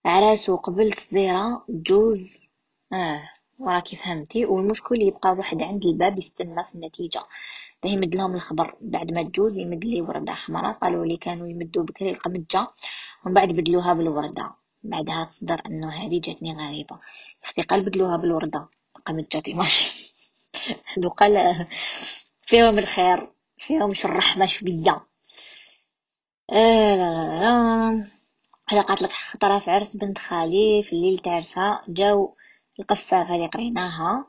عراسو 0.04 0.56
قبل 0.56 0.94
صديرة 0.94 1.64
جوز. 1.68 2.40
آه 2.92 3.30
وراكي 3.58 3.96
فهمتي 3.96 4.44
والمشكل 4.46 5.02
يبقى 5.02 5.32
واحد 5.32 5.62
عند 5.62 5.84
الباب 5.84 6.18
يستنى 6.18 6.64
في 6.64 6.74
النتيجة. 6.74 7.20
ده 7.84 7.90
يمد 7.90 8.14
لهم 8.14 8.34
الخبر. 8.34 8.74
بعد 8.80 9.10
ما 9.12 9.22
تجوز 9.22 9.58
يمد 9.58 9.84
لي 9.84 10.00
وردة 10.00 10.32
حمراء 10.34 10.72
قالوا 10.72 11.06
لي 11.06 11.16
كانوا 11.16 11.48
يمدوا 11.48 11.82
بكري 11.82 12.10
القمجة. 12.10 12.68
ومن 13.24 13.34
بعد 13.34 13.48
بدلوها 13.48 13.92
بالوردة. 13.92 14.54
بعدها 14.82 15.24
تصدر 15.24 15.62
أنه 15.66 15.90
هذه 15.92 16.20
جاتني 16.20 16.54
غريبة. 16.54 16.98
أختي 17.44 17.62
قال 17.62 17.84
بدلوها 17.84 18.16
بالوردة. 18.16 18.68
القمجة 18.96 19.42
ماشي 19.54 20.14
هادو 20.96 21.08
قال 21.08 21.66
فيهم 22.42 22.78
الخير 22.78 23.32
فيهم 23.58 23.94
شو 23.94 24.08
الرحمة 24.08 24.46
شوية 24.46 25.06
آه 26.50 26.96
لا 26.96 27.04
لا 27.04 27.40
لا 27.40 28.08
هذا 28.68 28.80
قالت 28.80 29.02
لك 29.02 29.12
خطرة 29.12 29.58
في 29.58 29.70
عرس 29.70 29.96
بنت 29.96 30.18
خالي 30.18 30.82
في 30.82 30.92
الليل 30.92 31.18
تاع 31.18 31.32
عرسها 31.32 31.84
جاو 31.88 32.36
القفاغة 32.80 33.34
اللي 33.34 33.46
قريناها. 33.46 34.26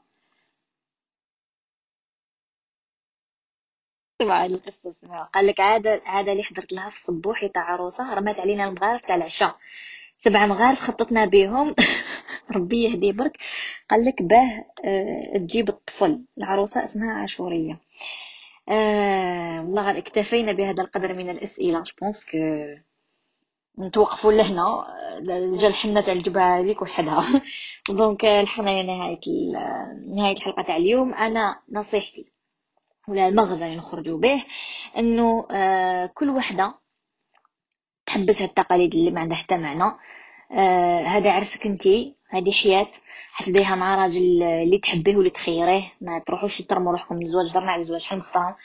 سمع 4.22 4.46
القصة 4.46 4.92
سمع 4.92 5.18
قال 5.34 5.48
لك 5.48 5.60
عادة 5.60 6.02
عادة 6.06 6.32
اللي 6.32 6.44
حضرت 6.44 6.74
لها 6.74 6.90
في 6.90 6.96
الصبوحي 6.96 7.48
تاع 7.50 7.64
عروسة 7.64 8.14
رمات 8.14 8.40
علينا 8.40 8.66
المغارف 8.66 9.06
تاع 9.06 9.16
العشاء. 9.16 9.56
سبع 10.18 10.46
مغارف 10.46 10.80
خططنا 10.80 11.26
بيهم. 11.26 11.76
ربي 12.56 12.84
يهدي 12.84 13.12
برك. 13.12 13.38
قال 13.90 14.06
لك 14.06 14.22
باه 14.22 14.66
آه 14.86 15.38
تجيب 15.38 15.70
الطفل. 15.70 16.22
العروسة 16.38 16.84
اسمها 16.84 17.14
عاشورية. 17.14 17.80
آه 18.70 19.62
والله 19.62 19.82
غير 19.92 19.98
اكتفينا 19.98 20.52
بهذا 20.52 20.84
القدر 20.84 21.14
من 21.14 21.30
الأسئلة. 21.30 21.84
je 21.84 21.96
pense 21.96 22.26
que 22.32 22.38
نتوقفوا 23.80 24.32
لهنا. 24.32 24.86
جا 25.60 25.68
الحنة 25.68 26.02
تاع 26.02 26.14
الجبهة 26.14 26.60
هذيك 26.60 26.82
وحدها. 26.82 27.42
donc 27.90 28.26
لحقنا 28.26 28.84
لنهاية 28.84 29.20
ال- 29.28 30.16
نهاية 30.16 30.36
الحلقة 30.38 30.64
تاع 30.64 30.76
اليوم. 30.78 31.14
أنا 31.14 31.60
نصيحتي 31.72 32.35
ولا 33.08 33.28
المغزى 33.28 33.66
اللي 33.66 33.78
نخرجوا 33.78 34.20
به 34.20 34.44
إنه 34.98 35.48
آه 35.52 36.06
كل 36.06 36.30
وحدة 36.30 36.74
تحبس 38.06 38.42
هاد 38.42 38.50
التقاليد 38.50 38.96
اللي 38.96 39.12
ما 39.12 39.22
عندها 39.22 39.38
حتى 39.38 39.58
معنى. 39.58 39.98
آه 40.52 41.02
هذا 41.02 41.32
عرسك 41.32 41.66
انتي 41.66 42.16
هذه 42.30 42.52
حياة 42.52 42.88
حتبديها 43.32 43.76
مع 43.76 43.96
راجل 43.96 44.44
اللي 44.44 44.78
تحبيه 44.78 45.16
واللي 45.16 45.30
تخيريه. 45.30 45.84
ما 46.02 46.20
تروحوش 46.20 46.62
ترموا 46.62 46.92
روحكم 46.92 47.20
للزواج 47.20 47.54
درنا 47.54 47.72
على 47.72 47.82
الزواج 47.82 48.06
حنا 48.06 48.18
مختارين 48.18 48.56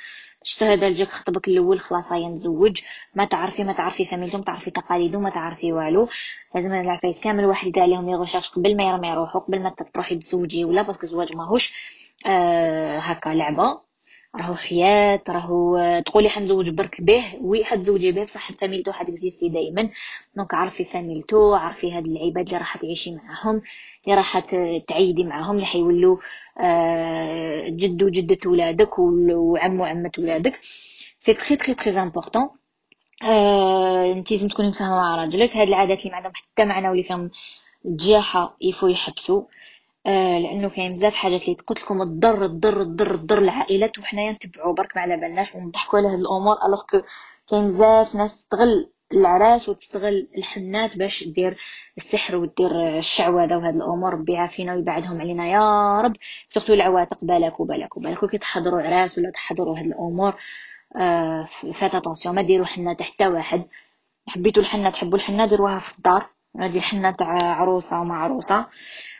شفت 0.44 0.62
هذا 0.62 0.90
جاك 0.90 1.08
خطبك 1.08 1.48
الأول 1.48 1.80
خلاص 1.80 2.12
هيا 2.12 2.28
نتزوج. 2.28 2.82
ما 3.14 3.24
تعرفي 3.24 3.64
ما 3.64 3.72
تعرفي 3.72 4.04
فاميلتو 4.04 4.38
ما 4.38 4.44
تعرفي 4.44 4.70
تقاليدو 4.70 5.20
ما 5.20 5.30
تعرفي 5.30 5.72
والو. 5.72 6.08
لازم 6.54 6.72
العفايس 6.74 7.20
كامل 7.20 7.44
واحد 7.44 7.66
يدير 7.66 7.82
عليهم 7.82 8.10
لي 8.10 8.16
قبل 8.56 8.76
ما 8.76 8.84
يرمي 8.84 9.14
روحو 9.14 9.38
قبل 9.38 9.62
ما 9.62 9.74
تروحي 9.94 10.16
تزوجي 10.18 10.64
ولا 10.64 10.82
parce 10.82 10.95
que 10.95 11.02
الزواج 11.02 11.36
ماهوش. 11.36 11.74
آه 12.26 12.98
هكا 12.98 13.28
لعبة. 13.28 13.89
راهو 14.36 14.54
حياة 14.54 15.20
راهو 15.28 15.78
تقولي 16.06 16.28
حنزوج 16.28 16.70
برك 16.70 17.00
به 17.00 17.24
oui 17.40 17.64
حتزوجي 17.64 18.12
به 18.12 18.24
بصح 18.24 18.52
فاميلتو 18.52 18.92
حت 18.92 19.06
existe 19.06 19.48
دائما 19.48 19.90
donc 20.36 20.54
عرفي 20.54 20.84
فاميلتو 20.84 21.54
عرفي 21.54 21.92
هاد 21.92 22.06
العباد 22.06 22.46
اللي 22.46 22.58
راح 22.58 22.76
تعيشي 22.76 23.14
معاهم 23.14 23.62
اللي 24.04 24.16
راح 24.16 24.38
تعيدي 24.88 25.24
معاهم 25.24 25.54
اللي 25.54 25.66
حيولوا 25.66 26.16
آه، 26.60 27.68
جد 27.68 28.02
وجدة 28.02 28.50
ولادك 28.50 28.98
وعم 28.98 29.80
وعمة 29.80 30.10
ولادك. 30.18 30.60
c'est 31.20 31.34
très 31.34 31.56
très 31.56 31.74
très 31.74 32.02
important 32.02 32.48
انت 34.16 34.32
لازم 34.32 34.48
تكوني 34.48 34.68
متفاهمه 34.68 34.94
مع 34.96 35.16
راجلك. 35.16 35.56
هاد 35.56 35.68
العادات 35.68 35.98
اللي 35.98 36.10
ما 36.10 36.16
عندهم 36.16 36.32
حتى 36.34 36.64
معنى 36.64 36.88
واللي 36.88 37.02
فيهم 37.02 37.30
الجاحه 37.86 38.56
يفو 38.60 38.86
يحبسوا 38.86 39.42
آه 40.06 40.38
لأنه 40.38 40.68
كاين 40.70 40.92
بزاف 40.92 41.14
حاجات 41.14 41.42
اللي 41.42 41.56
قلت 41.66 41.82
لكم 41.82 42.04
تضر 42.04 42.46
تضر 42.46 42.84
تضر 42.84 43.16
تضر 43.16 43.38
العائلات 43.38 43.98
وحنايا 43.98 44.32
نتبعوا 44.32 44.74
برك 44.74 44.96
ما 44.96 45.02
على 45.02 45.16
بالناش 45.16 45.54
ونضحكوا 45.54 45.98
على 45.98 46.08
هاد 46.08 46.18
الأمور 46.18 46.56
alors 46.66 46.82
que 46.90 47.00
كاين 47.50 47.66
بزاف 47.66 48.14
ناس 48.14 48.38
تستغل 48.38 48.90
العراس 49.12 49.68
وتستغل 49.68 50.28
الحنات 50.38 50.96
باش 50.98 51.24
دير 51.28 51.56
السحر 51.96 52.36
ودير 52.36 52.98
الشعوذة 52.98 53.56
وهاد 53.56 53.74
الأمور 53.74 54.12
ربي 54.14 54.32
يعافينا 54.32 54.74
ويبعدهم 54.74 55.20
علينا. 55.20 55.46
يا 55.48 56.00
رب 56.00 56.16
surtout 56.48 56.72
العواتق 56.74 57.18
بالك 57.22 57.60
وبالك 57.60 57.96
وبالك 57.96 58.30
كي 58.30 58.38
تحضروا 58.38 58.82
عراس 58.82 59.18
ولا 59.18 59.30
تحضروا 59.30 59.78
هاد 59.78 59.84
الأمور 59.86 60.34
آه 60.96 61.44
faites 61.72 61.94
attention 61.94 62.34
ما 62.34 62.42
ديروا 62.42 62.66
حنة 62.66 62.96
حتى 63.00 63.26
واحد. 63.28 63.64
حبيتوا 64.28 64.62
الحنة 64.62 64.90
تحبوا 64.90 65.18
الحنة 65.18 65.46
ديروها 65.46 65.78
في 65.78 65.98
الدار. 65.98 66.30
هذه 66.58 66.76
الحنه 66.76 67.10
تاع 67.10 67.38
عروسة 67.42 68.00
وما 68.00 68.14
عروسة. 68.14 68.66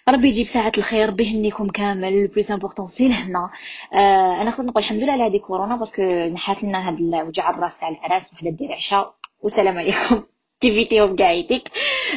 ربي 0.09 0.29
يجيب 0.29 0.47
ساعة 0.47 0.73
الخير 0.79 1.09
ربي 1.09 1.25
يهنيكم 1.25 1.69
كامل 1.69 2.27
plus 2.27 2.51
important 2.51 2.89
c'est 2.89 3.09
لهنا 3.09 3.51
آه 3.95 4.43
أنا 4.43 4.51
نقدر 4.51 4.65
نقول 4.65 4.83
الحمد 4.83 4.99
لله 4.99 5.13
على 5.13 5.23
هذه 5.23 5.39
كورونا 5.39 5.77
parce 5.77 5.93
que 5.93 6.03
نحات 6.03 6.65
لنا 6.65 6.89
هاد 6.89 7.01
وجع 7.01 7.51
الراس 7.51 7.79
تاع 7.79 7.89
العراس 7.89 8.33
وحدة 8.33 8.51
دير 8.51 8.73
عشاء 8.73 9.15
والسلام 9.43 9.79
عليكم. 9.79 10.23
كيفيتيهم 10.61 11.17
كاع 11.17 11.43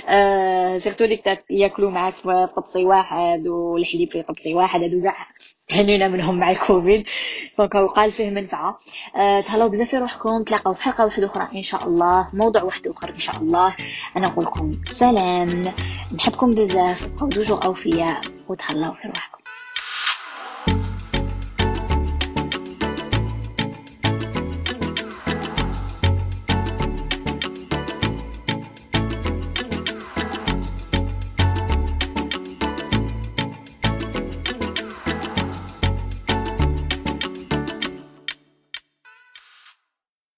آه 0.08 0.78
surtout 0.78 1.04
اللي 1.04 1.22
ياكلوا 1.50 1.92
معاك 1.92 2.14
طبسي 2.56 2.86
واحد 2.86 3.48
والحليب 3.48 4.12
في 4.12 4.22
طبسي 4.22 4.54
واحد 4.54 4.82
هادو 4.82 5.04
كاع 5.04 5.28
هنينا 5.72 6.08
منهم 6.08 6.40
مع 6.40 6.52
الكوفيد. 6.52 7.04
donc 7.58 7.76
قال 7.76 8.12
فيه 8.12 8.30
منفعة. 8.30 8.80
آه 9.16 9.42
تهلاو 9.42 9.70
بزاف 9.70 9.90
في 9.90 9.98
روحكم 9.98 10.44
تلاقاو 10.44 10.74
في 10.74 10.84
حلقة 10.84 11.06
واحدة 11.06 11.26
أخرى 11.26 11.48
إن 11.56 11.62
شاء 11.62 11.88
الله 11.88 12.30
موضوع 12.34 12.64
واحد 12.64 12.88
أخر 12.88 13.10
إن 13.10 13.18
شاء 13.18 13.36
الله. 13.36 13.76
أنا 14.18 14.28
نقول 14.28 14.46
لكم 14.46 14.72
سلام. 14.86 15.62
نحبكم 16.16 16.52
بزاف. 16.52 17.08
بقاو 17.08 17.30
toujours 17.30 17.66
أوفياء 17.66 18.22
وتهلاو 18.50 18.94
في 18.94 19.08
روحكم. 19.08 19.43